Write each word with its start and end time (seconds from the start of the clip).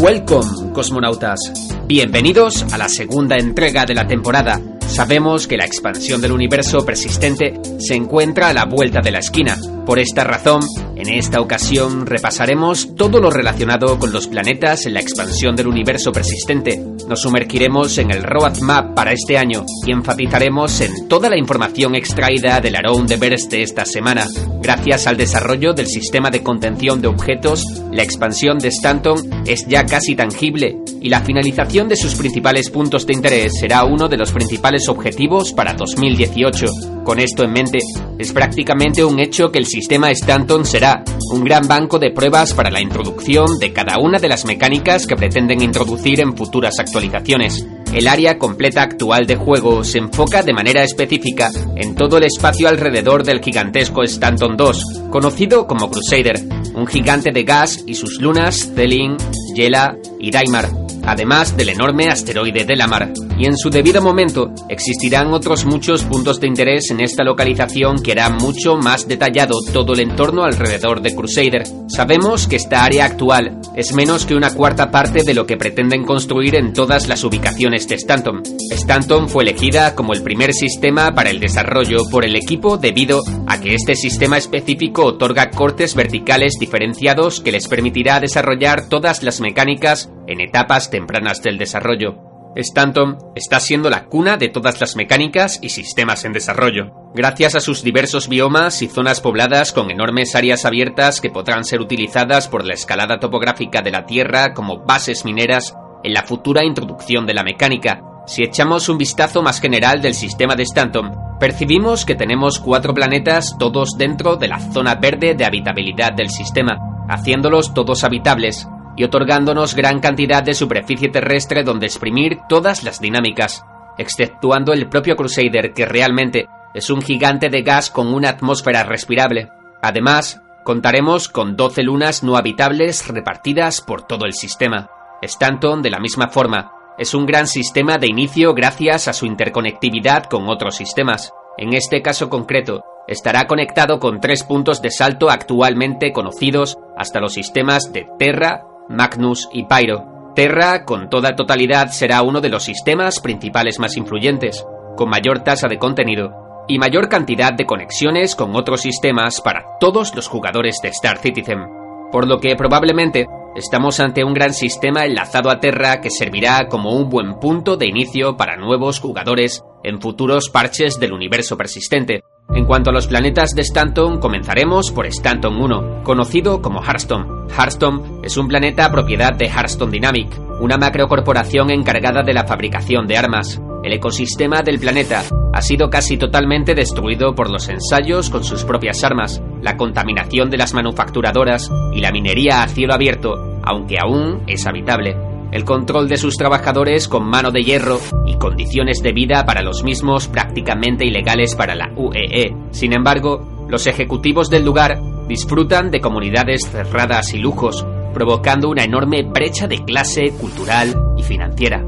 Welcome, 0.00 0.72
cosmonautas. 0.72 1.40
Bienvenidos 1.88 2.62
a 2.72 2.78
la 2.78 2.88
segunda 2.88 3.36
entrega 3.36 3.84
de 3.84 3.94
la 3.94 4.06
temporada. 4.06 4.60
Sabemos 4.86 5.48
que 5.48 5.56
la 5.56 5.64
expansión 5.64 6.20
del 6.20 6.30
universo 6.30 6.86
persistente 6.86 7.60
se 7.80 7.96
encuentra 7.96 8.48
a 8.48 8.54
la 8.54 8.64
vuelta 8.64 9.00
de 9.02 9.10
la 9.10 9.18
esquina. 9.18 9.56
Por 9.84 9.98
esta 9.98 10.22
razón, 10.22 10.62
en 10.98 11.08
esta 11.08 11.40
ocasión 11.40 12.06
repasaremos 12.06 12.96
todo 12.96 13.20
lo 13.20 13.30
relacionado 13.30 14.00
con 14.00 14.12
los 14.12 14.26
planetas 14.26 14.84
en 14.84 14.94
la 14.94 15.00
expansión 15.00 15.54
del 15.54 15.68
universo 15.68 16.10
persistente. 16.10 16.82
Nos 17.08 17.22
sumergiremos 17.22 17.98
en 17.98 18.10
el 18.10 18.24
roadmap 18.24 18.94
para 18.94 19.12
este 19.12 19.38
año 19.38 19.64
y 19.86 19.92
enfatizaremos 19.92 20.80
en 20.80 21.06
toda 21.06 21.30
la 21.30 21.38
información 21.38 21.94
extraída 21.94 22.60
del 22.60 22.76
Verse 23.18 23.48
de 23.48 23.62
esta 23.62 23.84
semana. 23.84 24.26
Gracias 24.60 25.06
al 25.06 25.16
desarrollo 25.16 25.72
del 25.72 25.86
sistema 25.86 26.30
de 26.30 26.42
contención 26.42 27.00
de 27.00 27.08
objetos, 27.08 27.64
la 27.92 28.02
expansión 28.02 28.58
de 28.58 28.68
Stanton 28.68 29.44
es 29.46 29.66
ya 29.68 29.86
casi 29.86 30.16
tangible 30.16 30.78
y 31.00 31.08
la 31.10 31.20
finalización 31.20 31.88
de 31.88 31.96
sus 31.96 32.16
principales 32.16 32.70
puntos 32.70 33.06
de 33.06 33.14
interés 33.14 33.52
será 33.60 33.84
uno 33.84 34.08
de 34.08 34.16
los 34.16 34.32
principales 34.32 34.88
objetivos 34.88 35.52
para 35.52 35.74
2018. 35.74 36.66
Con 37.04 37.20
esto 37.20 37.42
en 37.42 37.52
mente, 37.52 37.78
es 38.18 38.32
prácticamente 38.32 39.04
un 39.04 39.18
hecho 39.18 39.50
que 39.50 39.58
el 39.58 39.66
sistema 39.66 40.10
Stanton 40.10 40.66
será 40.66 40.87
un 41.30 41.44
gran 41.44 41.66
banco 41.68 41.98
de 41.98 42.10
pruebas 42.10 42.54
para 42.54 42.70
la 42.70 42.80
introducción 42.80 43.58
de 43.58 43.72
cada 43.72 43.98
una 43.98 44.18
de 44.18 44.28
las 44.28 44.44
mecánicas 44.44 45.06
que 45.06 45.16
pretenden 45.16 45.62
introducir 45.62 46.20
en 46.20 46.36
futuras 46.36 46.78
actualizaciones. 46.78 47.66
El 47.92 48.06
área 48.06 48.38
completa 48.38 48.82
actual 48.82 49.26
de 49.26 49.36
juego 49.36 49.82
se 49.84 49.98
enfoca 49.98 50.42
de 50.42 50.52
manera 50.52 50.82
específica 50.82 51.50
en 51.76 51.94
todo 51.94 52.18
el 52.18 52.24
espacio 52.24 52.68
alrededor 52.68 53.24
del 53.24 53.40
gigantesco 53.40 54.02
Stanton 54.02 54.56
2, 54.56 54.82
conocido 55.10 55.66
como 55.66 55.90
Crusader, 55.90 56.40
un 56.74 56.86
gigante 56.86 57.30
de 57.32 57.44
gas 57.44 57.82
y 57.86 57.94
sus 57.94 58.20
lunas 58.20 58.70
Zelin, 58.74 59.16
Yela 59.54 59.96
y 60.18 60.30
Daimar, 60.30 60.70
además 61.06 61.56
del 61.56 61.70
enorme 61.70 62.08
asteroide 62.08 62.64
de 62.64 62.76
la 62.76 62.86
mar. 62.86 63.12
Y 63.38 63.46
en 63.46 63.56
su 63.56 63.70
debido 63.70 64.02
momento 64.02 64.52
existirán 64.68 65.32
otros 65.32 65.64
muchos 65.64 66.02
puntos 66.02 66.40
de 66.40 66.48
interés 66.48 66.90
en 66.90 67.00
esta 67.00 67.22
localización 67.22 68.02
que 68.02 68.12
hará 68.12 68.30
mucho 68.30 68.76
más 68.76 69.06
detallado 69.06 69.60
todo 69.72 69.92
el 69.92 70.00
entorno 70.00 70.42
alrededor 70.42 71.00
de 71.02 71.14
Crusader. 71.14 71.62
Sabemos 71.86 72.48
que 72.48 72.56
esta 72.56 72.82
área 72.84 73.04
actual 73.04 73.60
es 73.76 73.92
menos 73.92 74.26
que 74.26 74.34
una 74.34 74.52
cuarta 74.52 74.90
parte 74.90 75.22
de 75.22 75.34
lo 75.34 75.46
que 75.46 75.56
pretenden 75.56 76.04
construir 76.04 76.56
en 76.56 76.72
todas 76.72 77.06
las 77.06 77.22
ubicaciones 77.22 77.86
de 77.86 77.94
Stanton. 77.94 78.42
Stanton 78.72 79.28
fue 79.28 79.44
elegida 79.44 79.94
como 79.94 80.14
el 80.14 80.22
primer 80.24 80.52
sistema 80.52 81.14
para 81.14 81.30
el 81.30 81.38
desarrollo 81.38 82.08
por 82.10 82.24
el 82.24 82.34
equipo 82.34 82.76
debido 82.76 83.22
a 83.46 83.60
que 83.60 83.74
este 83.74 83.94
sistema 83.94 84.36
específico 84.36 85.04
otorga 85.04 85.50
cortes 85.50 85.94
verticales 85.94 86.54
diferenciados 86.58 87.40
que 87.40 87.52
les 87.52 87.68
permitirá 87.68 88.18
desarrollar 88.18 88.88
todas 88.88 89.22
las 89.22 89.40
mecánicas 89.40 90.10
en 90.26 90.40
etapas 90.40 90.90
tempranas 90.90 91.40
del 91.40 91.56
desarrollo. 91.56 92.27
Stanton 92.56 93.18
está 93.34 93.60
siendo 93.60 93.90
la 93.90 94.06
cuna 94.06 94.36
de 94.36 94.48
todas 94.48 94.80
las 94.80 94.96
mecánicas 94.96 95.58
y 95.62 95.68
sistemas 95.68 96.24
en 96.24 96.32
desarrollo, 96.32 96.92
gracias 97.14 97.54
a 97.54 97.60
sus 97.60 97.82
diversos 97.82 98.28
biomas 98.28 98.82
y 98.82 98.88
zonas 98.88 99.20
pobladas 99.20 99.72
con 99.72 99.90
enormes 99.90 100.34
áreas 100.34 100.64
abiertas 100.64 101.20
que 101.20 101.30
podrán 101.30 101.64
ser 101.64 101.80
utilizadas 101.80 102.48
por 102.48 102.64
la 102.64 102.74
escalada 102.74 103.20
topográfica 103.20 103.82
de 103.82 103.90
la 103.90 104.06
Tierra 104.06 104.54
como 104.54 104.84
bases 104.84 105.24
mineras 105.24 105.74
en 106.02 106.14
la 106.14 106.22
futura 106.22 106.64
introducción 106.64 107.26
de 107.26 107.34
la 107.34 107.42
mecánica. 107.44 108.02
Si 108.26 108.42
echamos 108.42 108.88
un 108.88 108.98
vistazo 108.98 109.42
más 109.42 109.60
general 109.60 110.02
del 110.02 110.14
sistema 110.14 110.54
de 110.54 110.62
Stanton, 110.64 111.12
percibimos 111.40 112.04
que 112.04 112.14
tenemos 112.14 112.58
cuatro 112.58 112.92
planetas 112.92 113.56
todos 113.58 113.96
dentro 113.96 114.36
de 114.36 114.48
la 114.48 114.60
zona 114.60 114.96
verde 114.96 115.34
de 115.34 115.46
habitabilidad 115.46 116.12
del 116.12 116.28
sistema, 116.28 116.78
haciéndolos 117.08 117.72
todos 117.72 118.04
habitables, 118.04 118.68
y 118.98 119.04
otorgándonos 119.04 119.76
gran 119.76 120.00
cantidad 120.00 120.42
de 120.42 120.54
superficie 120.54 121.08
terrestre 121.08 121.62
donde 121.62 121.86
exprimir 121.86 122.40
todas 122.48 122.82
las 122.82 123.00
dinámicas, 123.00 123.64
exceptuando 123.96 124.72
el 124.72 124.88
propio 124.88 125.14
Crusader 125.14 125.72
que 125.72 125.86
realmente 125.86 126.48
es 126.74 126.90
un 126.90 127.00
gigante 127.00 127.48
de 127.48 127.62
gas 127.62 127.90
con 127.90 128.12
una 128.12 128.30
atmósfera 128.30 128.82
respirable. 128.82 129.50
Además, 129.80 130.42
contaremos 130.64 131.28
con 131.28 131.56
12 131.56 131.84
lunas 131.84 132.24
no 132.24 132.36
habitables 132.36 133.06
repartidas 133.06 133.80
por 133.80 134.02
todo 134.02 134.26
el 134.26 134.34
sistema. 134.34 134.90
Stanton, 135.22 135.80
de 135.80 135.90
la 135.90 136.00
misma 136.00 136.28
forma, 136.28 136.72
es 136.98 137.14
un 137.14 137.24
gran 137.24 137.46
sistema 137.46 137.98
de 137.98 138.08
inicio 138.08 138.52
gracias 138.52 139.06
a 139.06 139.12
su 139.12 139.26
interconectividad 139.26 140.24
con 140.24 140.48
otros 140.48 140.74
sistemas. 140.74 141.32
En 141.56 141.72
este 141.72 142.02
caso 142.02 142.28
concreto, 142.28 142.82
estará 143.06 143.46
conectado 143.46 144.00
con 144.00 144.20
tres 144.20 144.42
puntos 144.42 144.82
de 144.82 144.90
salto 144.90 145.30
actualmente 145.30 146.12
conocidos 146.12 146.76
hasta 146.96 147.20
los 147.20 147.34
sistemas 147.34 147.92
de 147.92 148.08
Terra, 148.18 148.64
Magnus 148.88 149.48
y 149.52 149.64
Pyro. 149.64 150.32
Terra, 150.34 150.84
con 150.84 151.10
toda 151.10 151.34
totalidad, 151.34 151.88
será 151.88 152.22
uno 152.22 152.40
de 152.40 152.48
los 152.48 152.64
sistemas 152.64 153.20
principales 153.20 153.78
más 153.78 153.96
influyentes, 153.96 154.64
con 154.96 155.10
mayor 155.10 155.40
tasa 155.40 155.68
de 155.68 155.78
contenido 155.78 156.64
y 156.68 156.78
mayor 156.78 157.08
cantidad 157.08 157.52
de 157.52 157.66
conexiones 157.66 158.36
con 158.36 158.54
otros 158.54 158.82
sistemas 158.82 159.40
para 159.40 159.78
todos 159.80 160.14
los 160.14 160.28
jugadores 160.28 160.78
de 160.82 160.88
Star 160.88 161.18
Citizen, 161.18 161.66
por 162.12 162.28
lo 162.28 162.38
que 162.40 162.54
probablemente 162.56 163.26
estamos 163.56 163.98
ante 164.00 164.22
un 164.22 164.34
gran 164.34 164.52
sistema 164.52 165.04
enlazado 165.04 165.50
a 165.50 165.60
Terra 165.60 166.00
que 166.00 166.10
servirá 166.10 166.68
como 166.68 166.92
un 166.92 167.08
buen 167.08 167.40
punto 167.40 167.76
de 167.76 167.86
inicio 167.86 168.36
para 168.36 168.56
nuevos 168.56 169.00
jugadores 169.00 169.64
en 169.82 170.00
futuros 170.00 170.50
parches 170.50 171.00
del 171.00 171.12
universo 171.12 171.56
persistente, 171.56 172.22
en 172.54 172.64
cuanto 172.64 172.90
a 172.90 172.92
los 172.92 173.06
planetas 173.06 173.54
de 173.54 173.62
Stanton, 173.62 174.18
comenzaremos 174.18 174.90
por 174.90 175.06
Stanton 175.06 175.60
1, 175.60 176.02
conocido 176.02 176.62
como 176.62 176.82
Hearthstone. 176.82 177.26
Hearthstone 177.50 178.20
es 178.22 178.36
un 178.36 178.48
planeta 178.48 178.90
propiedad 178.90 179.34
de 179.34 179.46
Hearthstone 179.46 179.92
Dynamic, 179.92 180.28
una 180.60 180.76
macrocorporación 180.76 181.70
encargada 181.70 182.22
de 182.22 182.32
la 182.32 182.46
fabricación 182.46 183.06
de 183.06 183.16
armas. 183.16 183.60
El 183.84 183.92
ecosistema 183.92 184.62
del 184.62 184.80
planeta 184.80 185.22
ha 185.52 185.62
sido 185.62 185.88
casi 185.88 186.16
totalmente 186.16 186.74
destruido 186.74 187.34
por 187.34 187.50
los 187.50 187.68
ensayos 187.68 188.28
con 188.30 188.42
sus 188.42 188.64
propias 188.64 189.04
armas, 189.04 189.40
la 189.62 189.76
contaminación 189.76 190.50
de 190.50 190.56
las 190.56 190.74
manufacturadoras 190.74 191.70
y 191.94 192.00
la 192.00 192.10
minería 192.12 192.62
a 192.62 192.68
cielo 192.68 192.94
abierto, 192.94 193.60
aunque 193.62 193.98
aún 194.00 194.42
es 194.46 194.66
habitable 194.66 195.37
el 195.52 195.64
control 195.64 196.08
de 196.08 196.16
sus 196.16 196.34
trabajadores 196.34 197.08
con 197.08 197.28
mano 197.28 197.50
de 197.50 197.62
hierro 197.62 197.98
y 198.26 198.36
condiciones 198.36 199.02
de 199.02 199.12
vida 199.12 199.44
para 199.44 199.62
los 199.62 199.82
mismos 199.82 200.28
prácticamente 200.28 201.06
ilegales 201.06 201.54
para 201.54 201.74
la 201.74 201.90
UEE. 201.96 202.42
E. 202.42 202.56
Sin 202.70 202.92
embargo, 202.92 203.66
los 203.68 203.86
ejecutivos 203.86 204.50
del 204.50 204.64
lugar 204.64 204.98
disfrutan 205.28 205.90
de 205.90 206.00
comunidades 206.00 206.68
cerradas 206.70 207.34
y 207.34 207.38
lujos, 207.38 207.86
provocando 208.14 208.68
una 208.68 208.84
enorme 208.84 209.22
brecha 209.22 209.66
de 209.66 209.84
clase 209.84 210.32
cultural 210.40 210.94
y 211.16 211.22
financiera. 211.22 211.84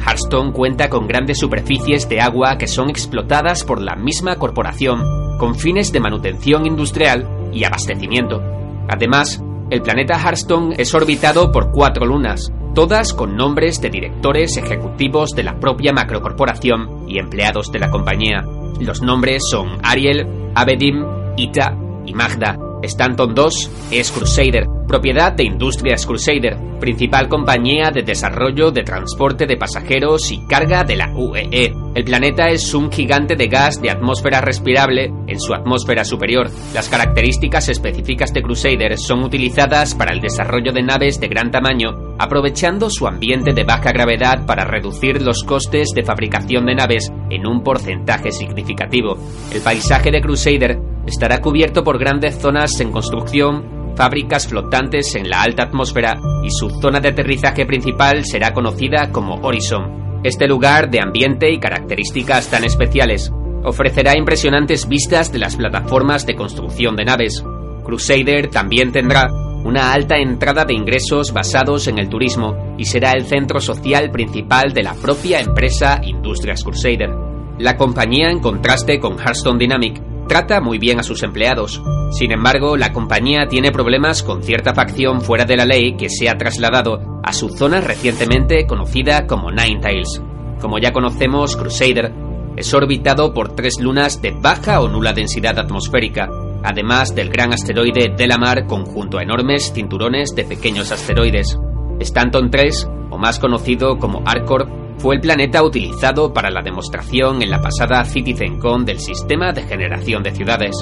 Hearthstone 0.00 0.52
cuenta 0.52 0.88
con 0.88 1.06
grandes 1.06 1.38
superficies 1.38 2.08
de 2.08 2.20
agua 2.20 2.58
que 2.58 2.66
son 2.66 2.90
explotadas 2.90 3.64
por 3.64 3.80
la 3.80 3.96
misma 3.96 4.36
corporación 4.36 5.02
con 5.38 5.54
fines 5.54 5.92
de 5.92 6.00
manutención 6.00 6.66
industrial 6.66 7.50
y 7.52 7.64
abastecimiento. 7.64 8.42
Además, 8.88 9.42
el 9.70 9.82
planeta 9.82 10.18
Hearthstone 10.18 10.74
es 10.78 10.94
orbitado 10.94 11.50
por 11.50 11.70
cuatro 11.72 12.06
lunas, 12.06 12.52
todas 12.74 13.12
con 13.12 13.36
nombres 13.36 13.80
de 13.80 13.88
directores 13.88 14.56
ejecutivos 14.56 15.30
de 15.30 15.44
la 15.44 15.58
propia 15.58 15.92
macrocorporación 15.92 17.08
y 17.08 17.18
empleados 17.18 17.70
de 17.70 17.78
la 17.78 17.90
compañía. 17.90 18.44
Los 18.80 19.00
nombres 19.00 19.42
son 19.48 19.78
Ariel, 19.82 20.50
Abedim, 20.54 21.04
Ita 21.36 21.76
y 22.04 22.12
Magda. 22.14 22.58
Stanton 22.84 23.34
2 23.34 23.70
es 23.90 24.10
Crusader, 24.12 24.66
propiedad 24.86 25.32
de 25.32 25.44
Industrias 25.44 26.06
Crusader, 26.06 26.56
principal 26.78 27.28
compañía 27.28 27.90
de 27.90 28.02
desarrollo 28.02 28.70
de 28.70 28.82
transporte 28.82 29.46
de 29.46 29.56
pasajeros 29.56 30.30
y 30.30 30.46
carga 30.46 30.84
de 30.84 30.96
la 30.96 31.12
UEE. 31.14 31.72
El 31.94 32.04
planeta 32.04 32.48
es 32.48 32.74
un 32.74 32.90
gigante 32.90 33.36
de 33.36 33.46
gas 33.46 33.80
de 33.80 33.90
atmósfera 33.90 34.40
respirable 34.40 35.12
en 35.26 35.40
su 35.40 35.54
atmósfera 35.54 36.04
superior. 36.04 36.50
Las 36.74 36.88
características 36.88 37.68
específicas 37.68 38.32
de 38.32 38.42
Crusader 38.42 38.98
son 38.98 39.22
utilizadas 39.22 39.94
para 39.94 40.12
el 40.12 40.20
desarrollo 40.20 40.72
de 40.72 40.82
naves 40.82 41.20
de 41.20 41.28
gran 41.28 41.50
tamaño, 41.50 42.16
aprovechando 42.18 42.90
su 42.90 43.06
ambiente 43.06 43.52
de 43.52 43.64
baja 43.64 43.92
gravedad 43.92 44.44
para 44.44 44.64
reducir 44.64 45.22
los 45.22 45.44
costes 45.44 45.88
de 45.94 46.02
fabricación 46.02 46.66
de 46.66 46.74
naves 46.74 47.10
en 47.30 47.46
un 47.46 47.62
porcentaje 47.62 48.30
significativo. 48.32 49.16
El 49.52 49.60
paisaje 49.60 50.10
de 50.10 50.20
Crusader 50.20 50.93
estará 51.06 51.40
cubierto 51.40 51.84
por 51.84 51.98
grandes 51.98 52.38
zonas 52.38 52.80
en 52.80 52.90
construcción, 52.90 53.92
fábricas 53.96 54.48
flotantes 54.48 55.14
en 55.14 55.28
la 55.28 55.42
alta 55.42 55.64
atmósfera 55.64 56.18
y 56.42 56.50
su 56.50 56.70
zona 56.80 57.00
de 57.00 57.08
aterrizaje 57.08 57.66
principal 57.66 58.24
será 58.24 58.52
conocida 58.52 59.10
como 59.12 59.36
Horizon. 59.36 60.20
Este 60.24 60.46
lugar 60.46 60.90
de 60.90 61.00
ambiente 61.00 61.52
y 61.52 61.58
características 61.58 62.48
tan 62.48 62.64
especiales 62.64 63.32
ofrecerá 63.62 64.16
impresionantes 64.16 64.88
vistas 64.88 65.32
de 65.32 65.38
las 65.38 65.56
plataformas 65.56 66.26
de 66.26 66.34
construcción 66.34 66.96
de 66.96 67.04
naves. 67.04 67.44
Crusader 67.84 68.48
también 68.48 68.92
tendrá 68.92 69.28
una 69.64 69.92
alta 69.92 70.18
entrada 70.18 70.64
de 70.64 70.74
ingresos 70.74 71.32
basados 71.32 71.88
en 71.88 71.98
el 71.98 72.08
turismo 72.08 72.74
y 72.76 72.84
será 72.84 73.12
el 73.12 73.24
centro 73.24 73.60
social 73.60 74.10
principal 74.10 74.72
de 74.74 74.82
la 74.82 74.94
propia 74.94 75.40
empresa 75.40 76.00
Industrias 76.02 76.62
Crusader. 76.62 77.10
La 77.58 77.76
compañía, 77.76 78.30
en 78.30 78.40
contraste 78.40 78.98
con 78.98 79.18
Hearthstone 79.18 79.58
Dynamic, 79.58 80.02
trata 80.28 80.60
muy 80.60 80.78
bien 80.78 81.00
a 81.00 81.02
sus 81.02 81.22
empleados. 81.22 81.82
Sin 82.10 82.32
embargo, 82.32 82.76
la 82.76 82.92
compañía 82.92 83.46
tiene 83.48 83.72
problemas 83.72 84.22
con 84.22 84.42
cierta 84.42 84.74
facción 84.74 85.20
fuera 85.20 85.44
de 85.44 85.56
la 85.56 85.64
ley 85.64 85.96
que 85.96 86.08
se 86.08 86.28
ha 86.28 86.36
trasladado 86.36 87.20
a 87.22 87.32
su 87.32 87.48
zona 87.48 87.80
recientemente 87.80 88.66
conocida 88.66 89.26
como 89.26 89.50
Ninetales. 89.50 90.22
Como 90.60 90.78
ya 90.78 90.92
conocemos, 90.92 91.56
Crusader 91.56 92.12
es 92.56 92.72
orbitado 92.72 93.34
por 93.34 93.54
tres 93.54 93.80
lunas 93.80 94.22
de 94.22 94.30
baja 94.30 94.80
o 94.80 94.88
nula 94.88 95.12
densidad 95.12 95.58
atmosférica, 95.58 96.28
además 96.62 97.14
del 97.14 97.28
gran 97.28 97.52
asteroide 97.52 98.14
Delamar 98.16 98.66
conjunto 98.66 99.18
a 99.18 99.22
enormes 99.22 99.72
cinturones 99.72 100.34
de 100.34 100.44
pequeños 100.44 100.92
asteroides. 100.92 101.58
Stanton 102.00 102.50
3, 102.50 102.88
o 103.10 103.18
más 103.18 103.38
conocido 103.38 103.98
como 103.98 104.22
Arcor, 104.24 104.83
fue 105.04 105.16
el 105.16 105.20
planeta 105.20 105.62
utilizado 105.62 106.32
para 106.32 106.50
la 106.50 106.62
demostración 106.62 107.42
en 107.42 107.50
la 107.50 107.60
pasada 107.60 108.06
CitizenCon 108.06 108.86
del 108.86 109.00
sistema 109.00 109.52
de 109.52 109.64
generación 109.64 110.22
de 110.22 110.30
ciudades. 110.30 110.74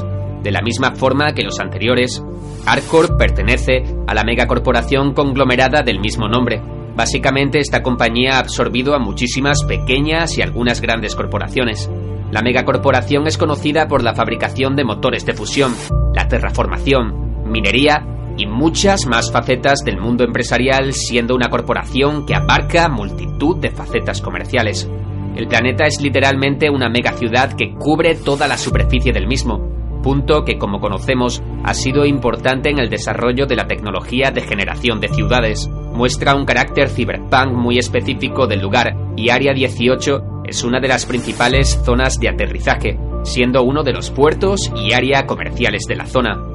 De 0.44 0.52
la 0.52 0.62
misma 0.62 0.94
forma 0.94 1.34
que 1.34 1.42
los 1.42 1.58
anteriores, 1.58 2.22
Arcor 2.64 3.16
pertenece 3.16 3.82
a 4.06 4.14
la 4.14 4.22
megacorporación 4.22 5.12
conglomerada 5.12 5.82
del 5.82 5.98
mismo 5.98 6.28
nombre. 6.28 6.62
Básicamente 6.94 7.58
esta 7.58 7.82
compañía 7.82 8.36
ha 8.36 8.38
absorbido 8.38 8.94
a 8.94 9.00
muchísimas 9.00 9.64
pequeñas 9.64 10.38
y 10.38 10.42
algunas 10.42 10.80
grandes 10.80 11.16
corporaciones. 11.16 11.90
La 12.30 12.42
megacorporación 12.42 13.26
es 13.26 13.36
conocida 13.36 13.88
por 13.88 14.04
la 14.04 14.14
fabricación 14.14 14.76
de 14.76 14.84
motores 14.84 15.26
de 15.26 15.32
fusión, 15.32 15.74
la 16.14 16.28
terraformación, 16.28 17.50
minería 17.50 18.06
y 18.36 18.46
muchas 18.46 19.06
más 19.06 19.30
facetas 19.32 19.80
del 19.84 20.00
mundo 20.00 20.24
empresarial, 20.24 20.92
siendo 20.92 21.34
una 21.34 21.48
corporación 21.48 22.26
que 22.26 22.34
abarca 22.34 22.88
multitud 22.88 23.56
de 23.58 23.70
facetas 23.70 24.20
comerciales. 24.20 24.88
El 25.36 25.48
planeta 25.48 25.84
es 25.86 26.00
literalmente 26.00 26.68
una 26.68 26.88
megaciudad 26.88 27.54
que 27.54 27.74
cubre 27.74 28.14
toda 28.14 28.46
la 28.46 28.58
superficie 28.58 29.12
del 29.12 29.26
mismo, 29.26 29.72
punto 30.02 30.44
que 30.44 30.58
como 30.58 30.80
conocemos 30.80 31.42
ha 31.64 31.72
sido 31.72 32.04
importante 32.04 32.68
en 32.68 32.78
el 32.78 32.90
desarrollo 32.90 33.46
de 33.46 33.56
la 33.56 33.66
tecnología 33.66 34.30
de 34.30 34.42
generación 34.42 35.00
de 35.00 35.08
ciudades. 35.08 35.68
Muestra 35.94 36.34
un 36.34 36.44
carácter 36.44 36.90
cyberpunk 36.90 37.52
muy 37.52 37.78
específico 37.78 38.46
del 38.46 38.60
lugar 38.60 38.94
y 39.16 39.30
Área 39.30 39.54
18 39.54 40.42
es 40.44 40.64
una 40.64 40.80
de 40.80 40.88
las 40.88 41.06
principales 41.06 41.80
zonas 41.84 42.18
de 42.18 42.28
aterrizaje, 42.28 42.98
siendo 43.22 43.62
uno 43.62 43.82
de 43.82 43.92
los 43.92 44.10
puertos 44.10 44.70
y 44.76 44.92
área 44.92 45.24
comerciales 45.26 45.84
de 45.86 45.96
la 45.96 46.06
zona. 46.06 46.51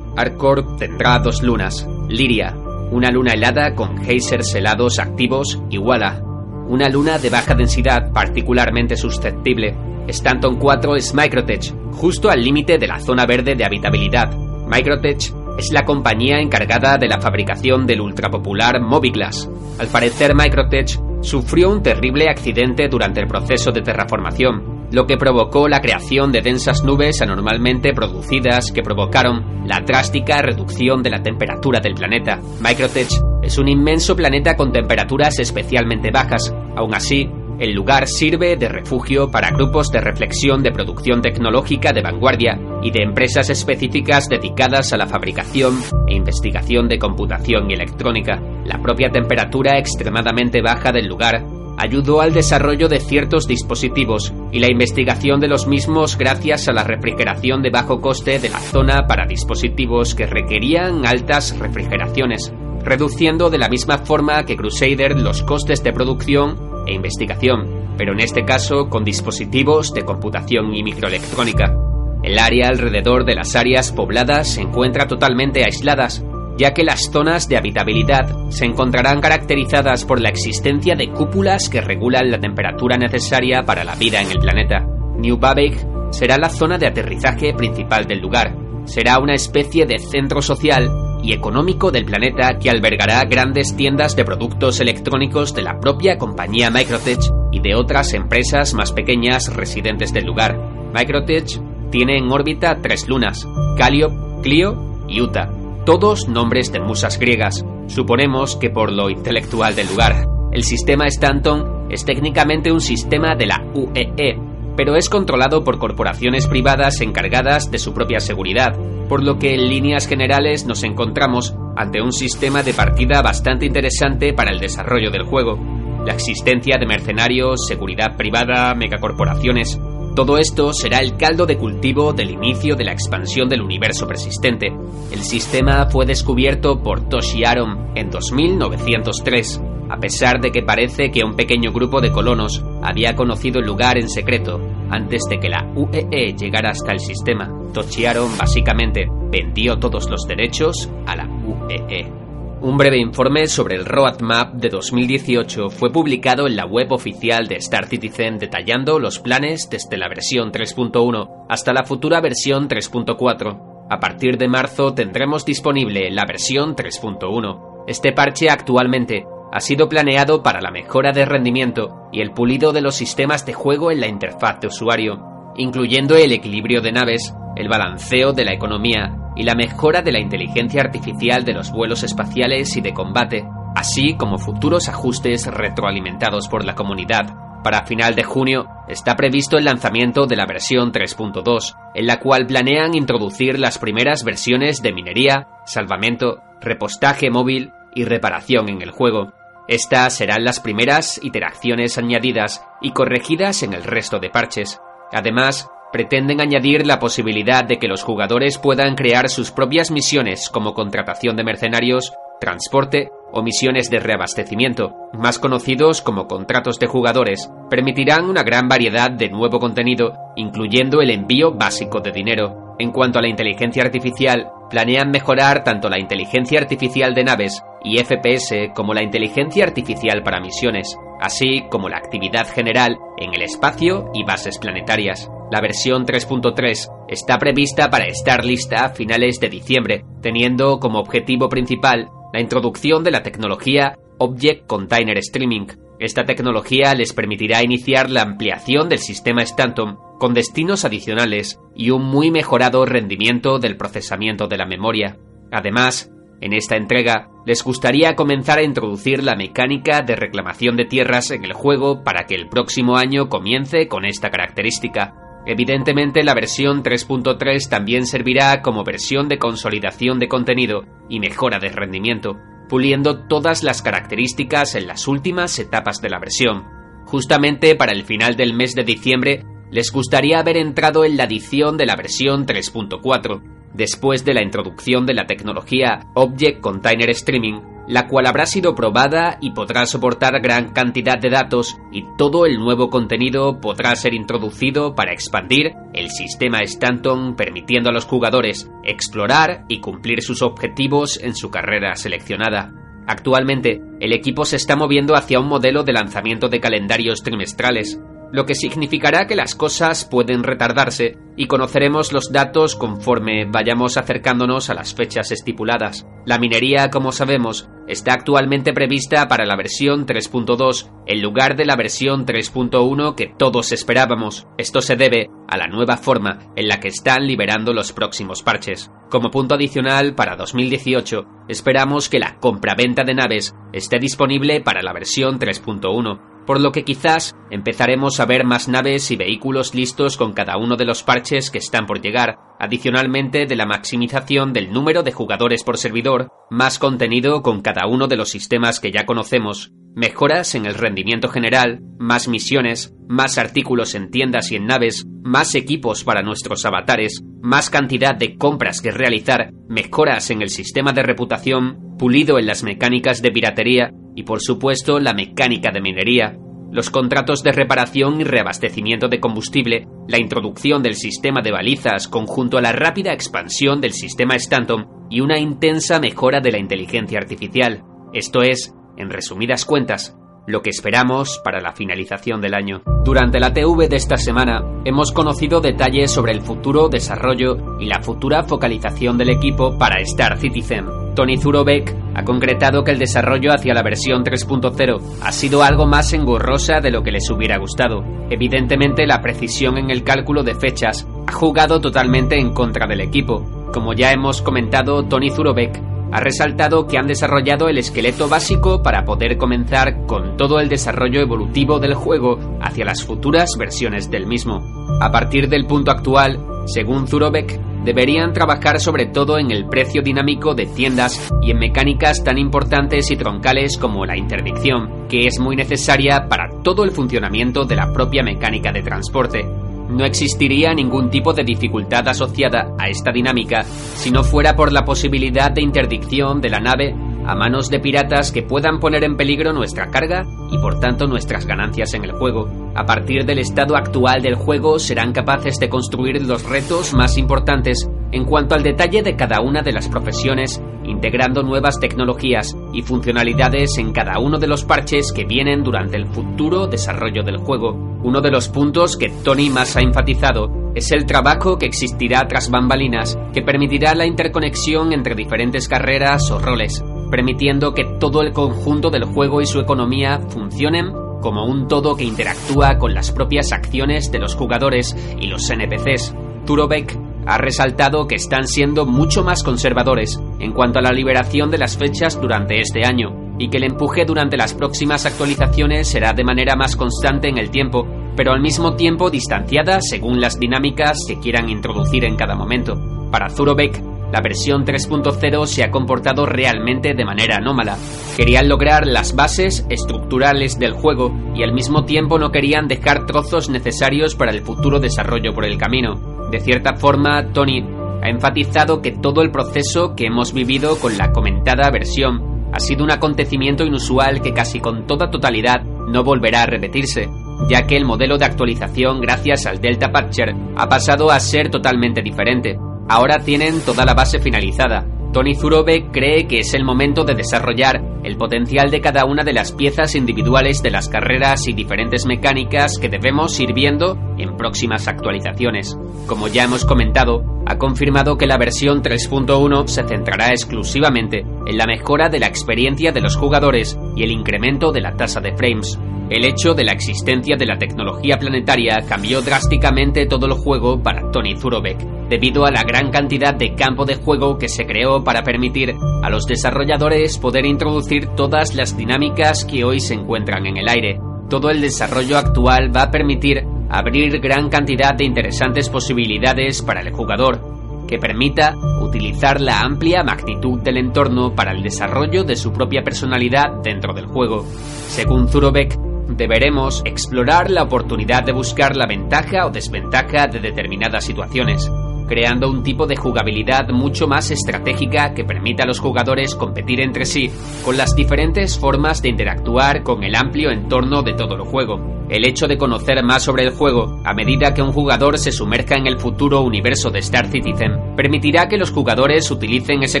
Arcor 0.16 0.76
tendrá 0.76 1.18
dos 1.18 1.42
lunas, 1.42 1.86
Liria, 2.08 2.56
una 2.90 3.10
luna 3.10 3.32
helada 3.32 3.74
con 3.74 4.02
geysers 4.02 4.54
helados 4.54 4.98
activos 4.98 5.60
Walla, 5.78 6.22
una 6.68 6.88
luna 6.88 7.18
de 7.18 7.30
baja 7.30 7.54
densidad 7.54 8.12
particularmente 8.12 8.96
susceptible. 8.96 9.76
Stanton 10.08 10.56
4 10.58 10.96
es 10.96 11.14
Microtech, 11.14 11.74
justo 11.92 12.30
al 12.30 12.42
límite 12.42 12.78
de 12.78 12.86
la 12.86 13.00
zona 13.00 13.26
verde 13.26 13.54
de 13.54 13.64
habitabilidad. 13.64 14.32
Microtech 14.66 15.32
es 15.58 15.72
la 15.72 15.84
compañía 15.84 16.38
encargada 16.40 16.96
de 16.96 17.08
la 17.08 17.20
fabricación 17.20 17.86
del 17.86 18.00
ultrapopular 18.00 18.80
Moviglass. 18.80 19.48
Al 19.78 19.88
parecer 19.88 20.34
Microtech 20.34 20.98
sufrió 21.22 21.70
un 21.70 21.82
terrible 21.82 22.28
accidente 22.28 22.88
durante 22.88 23.20
el 23.20 23.26
proceso 23.26 23.72
de 23.72 23.82
terraformación, 23.82 24.75
lo 24.90 25.06
que 25.06 25.16
provocó 25.16 25.68
la 25.68 25.80
creación 25.80 26.32
de 26.32 26.42
densas 26.42 26.82
nubes 26.82 27.20
anormalmente 27.22 27.92
producidas 27.92 28.70
que 28.72 28.82
provocaron 28.82 29.66
la 29.66 29.80
drástica 29.80 30.42
reducción 30.42 31.02
de 31.02 31.10
la 31.10 31.22
temperatura 31.22 31.80
del 31.80 31.94
planeta. 31.94 32.40
Microtech 32.60 33.10
es 33.42 33.58
un 33.58 33.68
inmenso 33.68 34.16
planeta 34.16 34.56
con 34.56 34.72
temperaturas 34.72 35.38
especialmente 35.38 36.10
bajas. 36.10 36.54
Aún 36.76 36.94
así, 36.94 37.28
el 37.58 37.72
lugar 37.72 38.06
sirve 38.06 38.56
de 38.56 38.68
refugio 38.68 39.30
para 39.30 39.50
grupos 39.50 39.90
de 39.90 40.00
reflexión 40.00 40.62
de 40.62 40.72
producción 40.72 41.22
tecnológica 41.22 41.92
de 41.92 42.02
vanguardia 42.02 42.58
y 42.82 42.90
de 42.90 43.02
empresas 43.02 43.48
específicas 43.48 44.28
dedicadas 44.28 44.92
a 44.92 44.98
la 44.98 45.06
fabricación 45.06 45.80
e 46.06 46.14
investigación 46.14 46.86
de 46.88 46.98
computación 46.98 47.70
y 47.70 47.74
electrónica. 47.74 48.42
La 48.64 48.82
propia 48.82 49.10
temperatura 49.10 49.78
extremadamente 49.78 50.60
baja 50.60 50.92
del 50.92 51.06
lugar 51.06 51.46
ayudó 51.76 52.20
al 52.20 52.32
desarrollo 52.32 52.88
de 52.88 53.00
ciertos 53.00 53.46
dispositivos 53.46 54.32
y 54.52 54.60
la 54.60 54.70
investigación 54.70 55.40
de 55.40 55.48
los 55.48 55.66
mismos 55.66 56.16
gracias 56.16 56.68
a 56.68 56.72
la 56.72 56.84
refrigeración 56.84 57.62
de 57.62 57.70
bajo 57.70 58.00
coste 58.00 58.38
de 58.38 58.48
la 58.48 58.60
zona 58.60 59.06
para 59.06 59.26
dispositivos 59.26 60.14
que 60.14 60.26
requerían 60.26 61.06
altas 61.06 61.58
refrigeraciones, 61.58 62.52
reduciendo 62.82 63.50
de 63.50 63.58
la 63.58 63.68
misma 63.68 63.98
forma 63.98 64.44
que 64.44 64.56
Crusader 64.56 65.20
los 65.20 65.42
costes 65.42 65.82
de 65.82 65.92
producción 65.92 66.56
e 66.86 66.94
investigación, 66.94 67.94
pero 67.98 68.12
en 68.12 68.20
este 68.20 68.44
caso 68.44 68.88
con 68.88 69.04
dispositivos 69.04 69.92
de 69.92 70.04
computación 70.04 70.74
y 70.74 70.82
microelectrónica. 70.82 71.74
El 72.22 72.38
área 72.38 72.68
alrededor 72.68 73.24
de 73.24 73.34
las 73.34 73.54
áreas 73.54 73.92
pobladas 73.92 74.48
se 74.54 74.62
encuentra 74.62 75.06
totalmente 75.06 75.62
aisladas, 75.64 76.24
ya 76.56 76.72
que 76.72 76.84
las 76.84 77.10
zonas 77.10 77.48
de 77.48 77.56
habitabilidad 77.56 78.48
se 78.48 78.64
encontrarán 78.64 79.20
caracterizadas 79.20 80.04
por 80.04 80.20
la 80.20 80.28
existencia 80.28 80.94
de 80.94 81.10
cúpulas 81.10 81.68
que 81.68 81.80
regulan 81.80 82.30
la 82.30 82.40
temperatura 82.40 82.96
necesaria 82.96 83.62
para 83.62 83.84
la 83.84 83.94
vida 83.94 84.20
en 84.20 84.30
el 84.30 84.38
planeta. 84.38 84.86
New 85.18 85.38
Babek 85.38 85.86
será 86.10 86.38
la 86.38 86.48
zona 86.48 86.78
de 86.78 86.86
aterrizaje 86.86 87.52
principal 87.54 88.06
del 88.06 88.20
lugar. 88.20 88.56
Será 88.84 89.18
una 89.18 89.34
especie 89.34 89.84
de 89.84 89.98
centro 89.98 90.40
social 90.40 90.90
y 91.22 91.32
económico 91.32 91.90
del 91.90 92.04
planeta 92.04 92.58
que 92.58 92.70
albergará 92.70 93.24
grandes 93.24 93.74
tiendas 93.76 94.14
de 94.14 94.24
productos 94.24 94.80
electrónicos 94.80 95.54
de 95.54 95.62
la 95.62 95.80
propia 95.80 96.18
compañía 96.18 96.70
Microtech 96.70 97.20
y 97.50 97.60
de 97.60 97.74
otras 97.74 98.14
empresas 98.14 98.74
más 98.74 98.92
pequeñas 98.92 99.52
residentes 99.54 100.12
del 100.12 100.26
lugar. 100.26 100.56
Microtech 100.94 101.60
tiene 101.90 102.18
en 102.18 102.30
órbita 102.30 102.78
tres 102.80 103.08
lunas, 103.08 103.46
Calliope, 103.76 104.42
Clio 104.42 105.04
y 105.08 105.20
Utah, 105.20 105.50
todos 105.86 106.28
nombres 106.28 106.72
de 106.72 106.80
musas 106.80 107.16
griegas, 107.16 107.64
suponemos 107.86 108.56
que 108.56 108.70
por 108.70 108.92
lo 108.92 109.08
intelectual 109.08 109.76
del 109.76 109.86
lugar. 109.86 110.26
El 110.50 110.64
sistema 110.64 111.06
Stanton 111.06 111.86
es 111.88 112.04
técnicamente 112.04 112.72
un 112.72 112.80
sistema 112.80 113.36
de 113.36 113.46
la 113.46 113.64
UEE, 113.72 114.36
pero 114.76 114.96
es 114.96 115.08
controlado 115.08 115.62
por 115.62 115.78
corporaciones 115.78 116.48
privadas 116.48 117.00
encargadas 117.00 117.70
de 117.70 117.78
su 117.78 117.94
propia 117.94 118.18
seguridad, 118.18 118.76
por 119.08 119.22
lo 119.22 119.38
que 119.38 119.54
en 119.54 119.68
líneas 119.68 120.08
generales 120.08 120.66
nos 120.66 120.82
encontramos 120.82 121.54
ante 121.76 122.02
un 122.02 122.12
sistema 122.12 122.64
de 122.64 122.74
partida 122.74 123.22
bastante 123.22 123.64
interesante 123.64 124.34
para 124.34 124.50
el 124.50 124.58
desarrollo 124.58 125.12
del 125.12 125.22
juego. 125.22 125.56
La 126.04 126.14
existencia 126.14 126.78
de 126.80 126.86
mercenarios, 126.86 127.64
seguridad 127.68 128.16
privada, 128.16 128.74
megacorporaciones, 128.74 129.80
todo 130.16 130.38
esto 130.38 130.72
será 130.72 131.00
el 131.00 131.18
caldo 131.18 131.44
de 131.44 131.58
cultivo 131.58 132.14
del 132.14 132.30
inicio 132.30 132.74
de 132.74 132.84
la 132.84 132.92
expansión 132.92 133.50
del 133.50 133.60
universo 133.60 134.08
persistente. 134.08 134.72
El 135.12 135.22
sistema 135.22 135.90
fue 135.90 136.06
descubierto 136.06 136.82
por 136.82 137.06
Toshi 137.06 137.44
Aron 137.44 137.90
en 137.94 138.10
2903, 138.10 139.60
a 139.90 139.98
pesar 139.98 140.40
de 140.40 140.50
que 140.50 140.62
parece 140.62 141.10
que 141.10 141.22
un 141.22 141.36
pequeño 141.36 141.70
grupo 141.70 142.00
de 142.00 142.12
colonos 142.12 142.64
había 142.82 143.14
conocido 143.14 143.60
el 143.60 143.66
lugar 143.66 143.98
en 143.98 144.08
secreto 144.08 144.58
antes 144.88 145.24
de 145.28 145.38
que 145.38 145.50
la 145.50 145.70
UEE 145.76 146.34
llegara 146.34 146.70
hasta 146.70 146.92
el 146.92 147.00
sistema. 147.00 147.52
Toshi 147.74 148.06
Aron 148.06 148.38
básicamente 148.38 149.06
vendió 149.30 149.76
todos 149.78 150.08
los 150.08 150.26
derechos 150.26 150.90
a 151.04 151.14
la 151.14 151.26
UEE. 151.26 152.25
Un 152.66 152.76
breve 152.76 152.98
informe 152.98 153.46
sobre 153.46 153.76
el 153.76 153.84
roadmap 153.84 154.54
de 154.54 154.68
2018 154.70 155.70
fue 155.70 155.92
publicado 155.92 156.48
en 156.48 156.56
la 156.56 156.66
web 156.66 156.90
oficial 156.90 157.46
de 157.46 157.54
Star 157.58 157.86
Citizen 157.86 158.40
detallando 158.40 158.98
los 158.98 159.20
planes 159.20 159.70
desde 159.70 159.96
la 159.96 160.08
versión 160.08 160.50
3.1 160.50 161.46
hasta 161.48 161.72
la 161.72 161.84
futura 161.84 162.20
versión 162.20 162.68
3.4. 162.68 163.86
a 163.88 164.00
partir 164.00 164.36
de 164.36 164.48
marzo 164.48 164.94
tendremos 164.94 165.44
disponible 165.44 166.10
la 166.10 166.24
versión 166.26 166.74
3.1. 166.74 167.84
Este 167.86 168.10
parche 168.10 168.50
actualmente 168.50 169.24
ha 169.52 169.60
sido 169.60 169.88
planeado 169.88 170.42
para 170.42 170.60
la 170.60 170.72
mejora 170.72 171.12
de 171.12 171.24
rendimiento 171.24 172.08
y 172.10 172.20
el 172.20 172.32
pulido 172.32 172.72
de 172.72 172.80
los 172.80 172.96
sistemas 172.96 173.46
de 173.46 173.52
juego 173.52 173.92
en 173.92 174.00
la 174.00 174.08
interfaz 174.08 174.58
de 174.58 174.66
usuario, 174.66 175.52
incluyendo 175.56 176.16
el 176.16 176.32
equilibrio 176.32 176.80
de 176.80 176.90
naves, 176.90 177.32
el 177.56 177.68
balanceo 177.68 178.32
de 178.32 178.44
la 178.44 178.52
economía 178.52 179.16
y 179.34 179.42
la 179.42 179.54
mejora 179.54 180.02
de 180.02 180.12
la 180.12 180.20
inteligencia 180.20 180.80
artificial 180.82 181.44
de 181.44 181.52
los 181.52 181.70
vuelos 181.70 182.02
espaciales 182.02 182.76
y 182.76 182.80
de 182.80 182.94
combate, 182.94 183.44
así 183.74 184.16
como 184.16 184.38
futuros 184.38 184.88
ajustes 184.88 185.46
retroalimentados 185.46 186.48
por 186.48 186.64
la 186.64 186.74
comunidad. 186.74 187.34
Para 187.62 187.84
final 187.84 188.14
de 188.14 188.22
junio 188.22 188.68
está 188.88 189.16
previsto 189.16 189.58
el 189.58 189.64
lanzamiento 189.64 190.26
de 190.26 190.36
la 190.36 190.46
versión 190.46 190.92
3.2, 190.92 191.74
en 191.94 192.06
la 192.06 192.20
cual 192.20 192.46
planean 192.46 192.94
introducir 192.94 193.58
las 193.58 193.78
primeras 193.78 194.22
versiones 194.22 194.82
de 194.82 194.92
minería, 194.92 195.48
salvamento, 195.64 196.42
repostaje 196.60 197.28
móvil 197.28 197.72
y 197.94 198.04
reparación 198.04 198.68
en 198.68 198.82
el 198.82 198.92
juego. 198.92 199.32
Estas 199.68 200.14
serán 200.14 200.44
las 200.44 200.60
primeras 200.60 201.18
iteraciones 201.24 201.98
añadidas 201.98 202.64
y 202.80 202.92
corregidas 202.92 203.64
en 203.64 203.72
el 203.72 203.82
resto 203.82 204.20
de 204.20 204.30
parches. 204.30 204.80
Además, 205.12 205.68
pretenden 205.92 206.40
añadir 206.40 206.86
la 206.86 206.98
posibilidad 206.98 207.64
de 207.64 207.78
que 207.78 207.88
los 207.88 208.02
jugadores 208.02 208.58
puedan 208.58 208.94
crear 208.94 209.28
sus 209.28 209.50
propias 209.50 209.90
misiones 209.90 210.50
como 210.50 210.74
contratación 210.74 211.36
de 211.36 211.44
mercenarios, 211.44 212.12
transporte 212.40 213.10
o 213.32 213.42
misiones 213.42 213.90
de 213.90 214.00
reabastecimiento, 214.00 214.94
más 215.12 215.38
conocidos 215.38 216.00
como 216.02 216.26
contratos 216.26 216.78
de 216.78 216.86
jugadores, 216.86 217.50
permitirán 217.70 218.24
una 218.24 218.42
gran 218.42 218.68
variedad 218.68 219.10
de 219.10 219.28
nuevo 219.28 219.58
contenido, 219.58 220.14
incluyendo 220.36 221.00
el 221.00 221.10
envío 221.10 221.52
básico 221.52 222.00
de 222.00 222.12
dinero. 222.12 222.74
En 222.78 222.92
cuanto 222.92 223.18
a 223.18 223.22
la 223.22 223.28
inteligencia 223.28 223.82
artificial, 223.82 224.50
planean 224.70 225.10
mejorar 225.10 225.64
tanto 225.64 225.88
la 225.88 225.98
inteligencia 225.98 226.60
artificial 226.60 227.14
de 227.14 227.24
naves 227.24 227.62
y 227.82 227.98
FPS 227.98 228.70
como 228.74 228.92
la 228.94 229.02
inteligencia 229.02 229.64
artificial 229.64 230.22
para 230.22 230.40
misiones, 230.40 230.96
así 231.20 231.64
como 231.70 231.88
la 231.88 231.96
actividad 231.96 232.46
general 232.48 232.98
en 233.16 233.34
el 233.34 233.42
espacio 233.42 234.10
y 234.12 234.24
bases 234.24 234.58
planetarias. 234.58 235.30
La 235.50 235.60
versión 235.60 236.04
3.3 236.04 237.06
está 237.08 237.38
prevista 237.38 237.88
para 237.88 238.06
estar 238.06 238.44
lista 238.44 238.84
a 238.84 238.88
finales 238.90 239.38
de 239.38 239.48
diciembre, 239.48 240.04
teniendo 240.20 240.80
como 240.80 240.98
objetivo 240.98 241.48
principal 241.48 242.10
la 242.32 242.40
introducción 242.40 243.04
de 243.04 243.12
la 243.12 243.22
tecnología 243.22 243.96
Object 244.18 244.66
Container 244.66 245.18
Streaming. 245.18 245.66
Esta 245.98 246.24
tecnología 246.24 246.94
les 246.94 247.12
permitirá 247.12 247.62
iniciar 247.62 248.10
la 248.10 248.22
ampliación 248.22 248.88
del 248.88 248.98
sistema 248.98 249.42
Stanton 249.42 249.98
con 250.18 250.34
destinos 250.34 250.84
adicionales 250.84 251.60
y 251.74 251.90
un 251.90 252.04
muy 252.04 252.30
mejorado 252.30 252.84
rendimiento 252.84 253.58
del 253.58 253.76
procesamiento 253.76 254.48
de 254.48 254.56
la 254.56 254.66
memoria. 254.66 255.16
Además, 255.52 256.10
en 256.40 256.52
esta 256.52 256.76
entrega 256.76 257.28
les 257.46 257.62
gustaría 257.62 258.16
comenzar 258.16 258.58
a 258.58 258.64
introducir 258.64 259.22
la 259.22 259.36
mecánica 259.36 260.02
de 260.02 260.16
reclamación 260.16 260.76
de 260.76 260.84
tierras 260.84 261.30
en 261.30 261.44
el 261.44 261.52
juego 261.52 262.02
para 262.02 262.24
que 262.24 262.34
el 262.34 262.48
próximo 262.48 262.96
año 262.96 263.28
comience 263.28 263.88
con 263.88 264.04
esta 264.04 264.30
característica. 264.30 265.14
Evidentemente 265.46 266.24
la 266.24 266.34
versión 266.34 266.82
3.3 266.82 267.68
también 267.68 268.06
servirá 268.06 268.62
como 268.62 268.82
versión 268.82 269.28
de 269.28 269.38
consolidación 269.38 270.18
de 270.18 270.28
contenido 270.28 270.84
y 271.08 271.20
mejora 271.20 271.60
de 271.60 271.68
rendimiento, 271.68 272.36
puliendo 272.68 273.26
todas 273.26 273.62
las 273.62 273.80
características 273.80 274.74
en 274.74 274.88
las 274.88 275.06
últimas 275.06 275.56
etapas 275.60 276.00
de 276.00 276.10
la 276.10 276.18
versión. 276.18 276.64
Justamente 277.04 277.76
para 277.76 277.92
el 277.92 278.04
final 278.04 278.34
del 278.34 278.54
mes 278.54 278.74
de 278.74 278.82
diciembre 278.82 279.44
les 279.70 279.92
gustaría 279.92 280.40
haber 280.40 280.56
entrado 280.56 281.04
en 281.04 281.16
la 281.16 281.24
edición 281.24 281.76
de 281.76 281.86
la 281.86 281.94
versión 281.94 282.46
3.4, 282.46 283.55
después 283.76 284.24
de 284.24 284.34
la 284.34 284.42
introducción 284.42 285.06
de 285.06 285.14
la 285.14 285.26
tecnología 285.26 286.06
Object 286.14 286.60
Container 286.60 287.10
Streaming 287.10 287.76
la 287.88 288.08
cual 288.08 288.26
habrá 288.26 288.46
sido 288.46 288.74
probada 288.74 289.38
y 289.40 289.52
podrá 289.52 289.86
soportar 289.86 290.40
gran 290.40 290.72
cantidad 290.72 291.18
de 291.18 291.30
datos 291.30 291.78
y 291.92 292.04
todo 292.18 292.46
el 292.46 292.58
nuevo 292.58 292.90
contenido 292.90 293.60
podrá 293.60 293.94
ser 293.96 294.14
introducido 294.14 294.94
para 294.94 295.12
expandir 295.12 295.72
el 295.92 296.10
sistema 296.10 296.62
Stanton 296.62 297.36
permitiendo 297.36 297.90
a 297.90 297.92
los 297.92 298.04
jugadores 298.04 298.70
explorar 298.82 299.64
y 299.68 299.80
cumplir 299.80 300.22
sus 300.22 300.42
objetivos 300.42 301.20
en 301.22 301.34
su 301.34 301.50
carrera 301.50 301.94
seleccionada. 301.94 302.72
Actualmente, 303.06 303.80
el 304.00 304.12
equipo 304.12 304.44
se 304.44 304.56
está 304.56 304.74
moviendo 304.74 305.14
hacia 305.14 305.38
un 305.38 305.46
modelo 305.46 305.84
de 305.84 305.92
lanzamiento 305.92 306.48
de 306.48 306.58
calendarios 306.58 307.22
trimestrales, 307.22 308.00
lo 308.32 308.44
que 308.44 308.54
significará 308.54 309.26
que 309.26 309.36
las 309.36 309.54
cosas 309.54 310.04
pueden 310.04 310.42
retardarse 310.42 311.18
y 311.36 311.46
conoceremos 311.46 312.12
los 312.12 312.32
datos 312.32 312.76
conforme 312.76 313.44
vayamos 313.44 313.96
acercándonos 313.96 314.70
a 314.70 314.74
las 314.74 314.94
fechas 314.94 315.30
estipuladas. 315.32 316.06
La 316.24 316.38
minería, 316.38 316.90
como 316.90 317.12
sabemos, 317.12 317.68
está 317.86 318.14
actualmente 318.14 318.72
prevista 318.72 319.28
para 319.28 319.46
la 319.46 319.56
versión 319.56 320.06
3.2 320.06 320.90
en 321.06 321.22
lugar 321.22 321.56
de 321.56 321.66
la 321.66 321.76
versión 321.76 322.26
3.1 322.26 323.14
que 323.14 323.32
todos 323.38 323.72
esperábamos. 323.72 324.46
Esto 324.58 324.80
se 324.80 324.96
debe 324.96 325.28
a 325.46 325.56
la 325.56 325.68
nueva 325.68 325.96
forma 325.96 326.52
en 326.56 326.68
la 326.68 326.80
que 326.80 326.88
están 326.88 327.26
liberando 327.26 327.72
los 327.72 327.92
próximos 327.92 328.42
parches. 328.42 328.90
Como 329.10 329.30
punto 329.30 329.54
adicional, 329.54 330.14
para 330.14 330.36
2018, 330.36 331.26
esperamos 331.48 332.08
que 332.08 332.18
la 332.18 332.38
compraventa 332.38 333.04
de 333.04 333.14
naves 333.14 333.54
esté 333.72 333.98
disponible 333.98 334.60
para 334.60 334.82
la 334.82 334.92
versión 334.92 335.38
3.1 335.38 336.35
por 336.46 336.60
lo 336.60 336.72
que 336.72 336.84
quizás 336.84 337.34
empezaremos 337.50 338.20
a 338.20 338.26
ver 338.26 338.44
más 338.44 338.68
naves 338.68 339.10
y 339.10 339.16
vehículos 339.16 339.74
listos 339.74 340.16
con 340.16 340.32
cada 340.32 340.56
uno 340.56 340.76
de 340.76 340.84
los 340.84 341.02
parches 341.02 341.50
que 341.50 341.58
están 341.58 341.86
por 341.86 342.00
llegar, 342.00 342.38
adicionalmente 342.58 343.46
de 343.46 343.56
la 343.56 343.66
maximización 343.66 344.52
del 344.52 344.72
número 344.72 345.02
de 345.02 345.12
jugadores 345.12 345.64
por 345.64 345.76
servidor, 345.76 346.30
más 346.50 346.78
contenido 346.78 347.42
con 347.42 347.60
cada 347.60 347.86
uno 347.86 348.06
de 348.08 348.16
los 348.16 348.30
sistemas 348.30 348.80
que 348.80 348.92
ya 348.92 349.04
conocemos, 349.04 349.72
mejoras 349.96 350.54
en 350.54 350.66
el 350.66 350.74
rendimiento 350.74 351.30
general, 351.30 351.80
más 351.98 352.28
misiones, 352.28 352.94
más 353.08 353.38
artículos 353.38 353.94
en 353.94 354.10
tiendas 354.10 354.52
y 354.52 354.56
en 354.56 354.66
naves, 354.66 355.06
más 355.24 355.54
equipos 355.54 356.04
para 356.04 356.22
nuestros 356.22 356.66
avatares, 356.66 357.22
más 357.40 357.70
cantidad 357.70 358.14
de 358.14 358.36
compras 358.36 358.82
que 358.82 358.90
realizar, 358.90 359.52
mejoras 359.70 360.30
en 360.30 360.42
el 360.42 360.50
sistema 360.50 360.92
de 360.92 361.02
reputación, 361.02 361.96
pulido 361.98 362.38
en 362.38 362.44
las 362.44 362.62
mecánicas 362.62 363.22
de 363.22 363.32
piratería 363.32 363.90
y 364.14 364.24
por 364.24 364.42
supuesto 364.42 365.00
la 365.00 365.14
mecánica 365.14 365.70
de 365.72 365.80
minería, 365.80 366.36
los 366.70 366.90
contratos 366.90 367.42
de 367.42 367.52
reparación 367.52 368.20
y 368.20 368.24
reabastecimiento 368.24 369.08
de 369.08 369.18
combustible, 369.18 369.86
la 370.08 370.18
introducción 370.18 370.82
del 370.82 370.94
sistema 370.94 371.40
de 371.40 371.52
balizas 371.52 372.06
conjunto 372.06 372.58
a 372.58 372.60
la 372.60 372.72
rápida 372.72 373.14
expansión 373.14 373.80
del 373.80 373.94
sistema 373.94 374.34
Stanton 374.34 374.88
y 375.08 375.22
una 375.22 375.38
intensa 375.38 375.98
mejora 376.00 376.40
de 376.40 376.52
la 376.52 376.58
inteligencia 376.58 377.18
artificial. 377.18 377.82
Esto 378.12 378.42
es, 378.42 378.74
en 378.96 379.10
resumidas 379.10 379.64
cuentas, 379.64 380.16
lo 380.46 380.62
que 380.62 380.70
esperamos 380.70 381.40
para 381.44 381.60
la 381.60 381.72
finalización 381.72 382.40
del 382.40 382.54
año. 382.54 382.82
Durante 383.04 383.40
la 383.40 383.52
TV 383.52 383.88
de 383.88 383.96
esta 383.96 384.16
semana 384.16 384.62
hemos 384.84 385.12
conocido 385.12 385.60
detalles 385.60 386.10
sobre 386.10 386.32
el 386.32 386.40
futuro 386.40 386.88
desarrollo 386.88 387.78
y 387.80 387.86
la 387.86 388.00
futura 388.00 388.44
focalización 388.44 389.18
del 389.18 389.30
equipo 389.30 389.76
para 389.78 390.00
Star 390.00 390.38
Citizen. 390.38 390.86
Tony 391.14 391.38
Zurobek 391.38 391.94
ha 392.14 392.24
concretado 392.24 392.84
que 392.84 392.92
el 392.92 392.98
desarrollo 392.98 393.52
hacia 393.52 393.74
la 393.74 393.82
versión 393.82 394.22
3.0 394.22 395.00
ha 395.22 395.32
sido 395.32 395.62
algo 395.62 395.86
más 395.86 396.12
engorrosa 396.12 396.80
de 396.80 396.90
lo 396.90 397.02
que 397.02 397.10
les 397.10 397.28
hubiera 397.30 397.58
gustado. 397.58 398.04
Evidentemente 398.30 399.06
la 399.06 399.20
precisión 399.20 399.78
en 399.78 399.90
el 399.90 400.04
cálculo 400.04 400.42
de 400.42 400.54
fechas 400.54 401.08
ha 401.26 401.32
jugado 401.32 401.80
totalmente 401.80 402.38
en 402.38 402.52
contra 402.52 402.86
del 402.86 403.00
equipo. 403.00 403.42
Como 403.72 403.94
ya 403.94 404.12
hemos 404.12 404.42
comentado, 404.42 405.04
Tony 405.04 405.30
Zurobek 405.30 405.95
ha 406.12 406.20
resaltado 406.20 406.86
que 406.86 406.98
han 406.98 407.06
desarrollado 407.06 407.68
el 407.68 407.78
esqueleto 407.78 408.28
básico 408.28 408.82
para 408.82 409.04
poder 409.04 409.36
comenzar 409.36 410.06
con 410.06 410.36
todo 410.36 410.60
el 410.60 410.68
desarrollo 410.68 411.20
evolutivo 411.20 411.78
del 411.78 411.94
juego 411.94 412.38
hacia 412.60 412.84
las 412.84 413.04
futuras 413.04 413.50
versiones 413.58 414.10
del 414.10 414.26
mismo. 414.26 414.62
A 415.00 415.10
partir 415.10 415.48
del 415.48 415.66
punto 415.66 415.90
actual, 415.90 416.38
según 416.66 417.06
Zurobek, 417.06 417.60
deberían 417.84 418.32
trabajar 418.32 418.80
sobre 418.80 419.06
todo 419.06 419.38
en 419.38 419.50
el 419.50 419.66
precio 419.66 420.02
dinámico 420.02 420.54
de 420.54 420.66
tiendas 420.66 421.32
y 421.40 421.52
en 421.52 421.58
mecánicas 421.58 422.24
tan 422.24 422.36
importantes 422.36 423.10
y 423.10 423.16
troncales 423.16 423.78
como 423.78 424.04
la 424.04 424.16
interdicción, 424.16 425.06
que 425.08 425.26
es 425.26 425.38
muy 425.38 425.54
necesaria 425.54 426.26
para 426.28 426.48
todo 426.62 426.84
el 426.84 426.90
funcionamiento 426.90 427.64
de 427.64 427.76
la 427.76 427.92
propia 427.92 428.24
mecánica 428.24 428.72
de 428.72 428.82
transporte. 428.82 429.65
No 429.88 430.04
existiría 430.04 430.74
ningún 430.74 431.10
tipo 431.10 431.32
de 431.32 431.44
dificultad 431.44 432.08
asociada 432.08 432.74
a 432.78 432.88
esta 432.88 433.12
dinámica 433.12 433.64
si 433.64 434.10
no 434.10 434.24
fuera 434.24 434.56
por 434.56 434.72
la 434.72 434.84
posibilidad 434.84 435.50
de 435.50 435.62
interdicción 435.62 436.40
de 436.40 436.50
la 436.50 436.60
nave 436.60 436.94
a 437.26 437.34
manos 437.34 437.68
de 437.70 437.80
piratas 437.80 438.30
que 438.30 438.42
puedan 438.42 438.78
poner 438.78 439.02
en 439.02 439.16
peligro 439.16 439.52
nuestra 439.52 439.90
carga 439.90 440.24
y 440.50 440.58
por 440.58 440.78
tanto 440.78 441.06
nuestras 441.06 441.44
ganancias 441.44 441.92
en 441.94 442.04
el 442.04 442.12
juego. 442.12 442.48
A 442.74 442.86
partir 442.86 443.24
del 443.24 443.40
estado 443.40 443.76
actual 443.76 444.22
del 444.22 444.36
juego 444.36 444.78
serán 444.78 445.12
capaces 445.12 445.58
de 445.58 445.68
construir 445.68 446.24
los 446.24 446.44
retos 446.44 446.94
más 446.94 447.18
importantes 447.18 447.88
En 448.12 448.24
cuanto 448.24 448.54
al 448.54 448.62
detalle 448.62 449.02
de 449.02 449.16
cada 449.16 449.40
una 449.40 449.62
de 449.62 449.72
las 449.72 449.88
profesiones, 449.88 450.62
integrando 450.84 451.42
nuevas 451.42 451.80
tecnologías 451.80 452.56
y 452.72 452.82
funcionalidades 452.82 453.78
en 453.78 453.92
cada 453.92 454.18
uno 454.18 454.38
de 454.38 454.46
los 454.46 454.64
parches 454.64 455.12
que 455.12 455.24
vienen 455.24 455.62
durante 455.62 455.96
el 455.96 456.06
futuro 456.06 456.66
desarrollo 456.66 457.22
del 457.22 457.38
juego. 457.38 457.72
Uno 458.02 458.20
de 458.20 458.30
los 458.30 458.48
puntos 458.48 458.96
que 458.96 459.08
Tony 459.08 459.50
más 459.50 459.76
ha 459.76 459.80
enfatizado 459.80 460.72
es 460.74 460.92
el 460.92 461.06
trabajo 461.06 461.58
que 461.58 461.66
existirá 461.66 462.28
tras 462.28 462.50
bambalinas 462.50 463.18
que 463.32 463.42
permitirá 463.42 463.94
la 463.94 464.06
interconexión 464.06 464.92
entre 464.92 465.14
diferentes 465.14 465.68
carreras 465.68 466.30
o 466.30 466.38
roles, 466.38 466.84
permitiendo 467.10 467.74
que 467.74 467.84
todo 467.98 468.22
el 468.22 468.32
conjunto 468.32 468.90
del 468.90 469.04
juego 469.04 469.40
y 469.40 469.46
su 469.46 469.58
economía 469.58 470.20
funcionen 470.28 470.92
como 471.22 471.46
un 471.46 471.66
todo 471.66 471.96
que 471.96 472.04
interactúa 472.04 472.78
con 472.78 472.94
las 472.94 473.10
propias 473.10 473.52
acciones 473.52 474.12
de 474.12 474.18
los 474.18 474.34
jugadores 474.34 474.96
y 475.18 475.26
los 475.26 475.50
NPCs. 475.50 476.14
Turovek 476.44 477.05
ha 477.26 477.38
resaltado 477.38 478.06
que 478.06 478.14
están 478.14 478.46
siendo 478.46 478.86
mucho 478.86 479.24
más 479.24 479.42
conservadores 479.42 480.20
en 480.38 480.52
cuanto 480.52 480.78
a 480.78 480.82
la 480.82 480.92
liberación 480.92 481.50
de 481.50 481.58
las 481.58 481.76
fechas 481.76 482.20
durante 482.20 482.60
este 482.60 482.86
año 482.86 483.34
y 483.38 483.48
que 483.48 483.58
el 483.58 483.64
empuje 483.64 484.04
durante 484.04 484.36
las 484.36 484.54
próximas 484.54 485.04
actualizaciones 485.04 485.88
será 485.88 486.12
de 486.12 486.24
manera 486.24 486.56
más 486.56 486.76
constante 486.76 487.28
en 487.28 487.38
el 487.38 487.50
tiempo, 487.50 487.86
pero 488.16 488.32
al 488.32 488.40
mismo 488.40 488.76
tiempo 488.76 489.10
distanciada 489.10 489.80
según 489.80 490.20
las 490.20 490.38
dinámicas 490.38 490.98
que 491.06 491.18
quieran 491.18 491.50
introducir 491.50 492.04
en 492.04 492.16
cada 492.16 492.34
momento. 492.34 492.74
Para 493.10 493.28
Zurobek, 493.28 493.82
la 494.12 494.20
versión 494.20 494.64
3.0 494.64 495.46
se 495.46 495.64
ha 495.64 495.70
comportado 495.70 496.26
realmente 496.26 496.94
de 496.94 497.04
manera 497.04 497.36
anómala. 497.36 497.76
Querían 498.16 498.48
lograr 498.48 498.86
las 498.86 499.16
bases 499.16 499.66
estructurales 499.68 500.58
del 500.58 500.72
juego 500.72 501.12
y 501.34 501.42
al 501.42 501.52
mismo 501.52 501.84
tiempo 501.84 502.18
no 502.18 502.30
querían 502.30 502.68
dejar 502.68 503.04
trozos 503.04 503.50
necesarios 503.50 504.14
para 504.14 504.30
el 504.30 504.42
futuro 504.42 504.78
desarrollo 504.78 505.34
por 505.34 505.44
el 505.44 505.58
camino. 505.58 506.15
De 506.36 506.42
cierta 506.42 506.76
forma, 506.76 507.32
Tony 507.32 507.64
ha 508.02 508.10
enfatizado 508.10 508.82
que 508.82 508.92
todo 508.92 509.22
el 509.22 509.30
proceso 509.30 509.94
que 509.96 510.04
hemos 510.04 510.34
vivido 510.34 510.78
con 510.78 510.98
la 510.98 511.10
comentada 511.10 511.70
versión 511.70 512.50
ha 512.52 512.60
sido 512.60 512.84
un 512.84 512.90
acontecimiento 512.90 513.64
inusual 513.64 514.20
que 514.20 514.34
casi 514.34 514.60
con 514.60 514.86
toda 514.86 515.10
totalidad 515.10 515.62
no 515.62 516.04
volverá 516.04 516.42
a 516.42 516.46
repetirse, 516.46 517.08
ya 517.48 517.62
que 517.66 517.78
el 517.78 517.86
modelo 517.86 518.18
de 518.18 518.26
actualización 518.26 519.00
gracias 519.00 519.46
al 519.46 519.62
Delta 519.62 519.90
Patcher 519.90 520.34
ha 520.56 520.68
pasado 520.68 521.10
a 521.10 521.18
ser 521.20 521.48
totalmente 521.48 522.02
diferente. 522.02 522.58
Ahora 522.86 523.20
tienen 523.20 523.62
toda 523.62 523.86
la 523.86 523.94
base 523.94 524.18
finalizada, 524.18 524.86
Tony 525.16 525.34
Zurobe 525.34 525.86
cree 525.90 526.28
que 526.28 526.40
es 526.40 526.52
el 526.52 526.62
momento 526.62 527.02
de 527.02 527.14
desarrollar 527.14 527.82
el 528.04 528.18
potencial 528.18 528.70
de 528.70 528.82
cada 528.82 529.06
una 529.06 529.24
de 529.24 529.32
las 529.32 529.50
piezas 529.50 529.94
individuales 529.94 530.62
de 530.62 530.70
las 530.70 530.90
carreras 530.90 531.48
y 531.48 531.54
diferentes 531.54 532.04
mecánicas 532.04 532.76
que 532.78 532.90
debemos 532.90 533.40
ir 533.40 533.54
viendo 533.54 533.96
en 534.18 534.36
próximas 534.36 534.88
actualizaciones. 534.88 535.74
Como 536.06 536.28
ya 536.28 536.44
hemos 536.44 536.66
comentado, 536.66 537.35
ha 537.46 537.58
confirmado 537.58 538.16
que 538.16 538.26
la 538.26 538.38
versión 538.38 538.82
3.1 538.82 539.66
se 539.66 539.84
centrará 539.84 540.30
exclusivamente 540.30 541.24
en 541.46 541.56
la 541.56 541.66
mejora 541.66 542.08
de 542.08 542.18
la 542.18 542.26
experiencia 542.26 542.92
de 542.92 543.00
los 543.00 543.16
jugadores 543.16 543.78
y 543.94 544.02
el 544.02 544.10
incremento 544.10 544.72
de 544.72 544.80
la 544.80 544.96
tasa 544.96 545.20
de 545.20 545.34
frames, 545.36 545.78
el 546.08 546.24
hecho 546.24 546.54
de 546.54 546.62
la 546.62 546.72
existencia 546.72 547.36
de 547.36 547.46
la 547.46 547.58
tecnología 547.58 548.16
planetaria 548.16 548.84
cambió 548.88 549.22
drásticamente 549.22 550.06
todo 550.06 550.26
el 550.26 550.34
juego 550.34 550.80
para 550.80 551.10
Tony 551.10 551.36
Zurobek, 551.36 551.78
debido 552.08 552.46
a 552.46 552.52
la 552.52 552.62
gran 552.62 552.92
cantidad 552.92 553.34
de 553.34 553.56
campo 553.56 553.84
de 553.84 553.96
juego 553.96 554.38
que 554.38 554.48
se 554.48 554.66
creó 554.66 555.02
para 555.02 555.24
permitir 555.24 555.74
a 556.04 556.08
los 556.08 556.26
desarrolladores 556.26 557.18
poder 557.18 557.44
introducir 557.44 558.06
todas 558.14 558.54
las 558.54 558.76
dinámicas 558.76 559.44
que 559.44 559.64
hoy 559.64 559.80
se 559.80 559.94
encuentran 559.94 560.46
en 560.46 560.58
el 560.58 560.68
aire. 560.68 561.00
Todo 561.28 561.50
el 561.50 561.60
desarrollo 561.60 562.18
actual 562.18 562.74
va 562.74 562.82
a 562.82 562.90
permitir 562.92 563.42
abrir 563.70 564.20
gran 564.20 564.48
cantidad 564.48 564.94
de 564.94 565.04
interesantes 565.04 565.68
posibilidades 565.68 566.62
para 566.62 566.80
el 566.80 566.92
jugador, 566.92 567.86
que 567.86 567.98
permita 567.98 568.54
utilizar 568.82 569.40
la 569.40 569.60
amplia 569.60 570.02
magnitud 570.02 570.60
del 570.60 570.78
entorno 570.78 571.34
para 571.34 571.52
el 571.52 571.62
desarrollo 571.62 572.24
de 572.24 572.36
su 572.36 572.52
propia 572.52 572.82
personalidad 572.82 573.62
dentro 573.62 573.94
del 573.94 574.06
juego. 574.06 574.44
Según 574.88 575.28
Zurobek, 575.28 575.76
deberemos 576.08 576.82
explorar 576.84 577.50
la 577.50 577.62
oportunidad 577.62 578.24
de 578.24 578.32
buscar 578.32 578.76
la 578.76 578.86
ventaja 578.86 579.46
o 579.46 579.50
desventaja 579.50 580.26
de 580.26 580.40
determinadas 580.40 581.04
situaciones, 581.04 581.70
creando 582.06 582.48
un 582.48 582.62
tipo 582.62 582.86
de 582.86 582.96
jugabilidad 582.96 583.68
mucho 583.70 584.06
más 584.06 584.30
estratégica 584.30 585.14
que 585.14 585.24
permita 585.24 585.64
a 585.64 585.66
los 585.66 585.80
jugadores 585.80 586.34
competir 586.34 586.80
entre 586.80 587.04
sí 587.04 587.30
con 587.64 587.76
las 587.76 587.94
diferentes 587.96 588.58
formas 588.58 589.02
de 589.02 589.08
interactuar 589.08 589.82
con 589.82 590.04
el 590.04 590.14
amplio 590.14 590.50
entorno 590.50 591.02
de 591.02 591.14
todo 591.14 591.34
el 591.34 591.42
juego. 591.42 591.95
El 592.08 592.24
hecho 592.24 592.46
de 592.46 592.56
conocer 592.56 593.02
más 593.02 593.24
sobre 593.24 593.42
el 593.42 593.50
juego, 593.50 594.00
a 594.04 594.14
medida 594.14 594.54
que 594.54 594.62
un 594.62 594.72
jugador 594.72 595.18
se 595.18 595.32
sumerja 595.32 595.74
en 595.74 595.88
el 595.88 595.98
futuro 595.98 596.42
universo 596.42 596.90
de 596.90 597.00
Star 597.00 597.26
Citizen, 597.26 597.96
permitirá 597.96 598.46
que 598.46 598.58
los 598.58 598.70
jugadores 598.70 599.28
utilicen 599.30 599.82
ese 599.82 600.00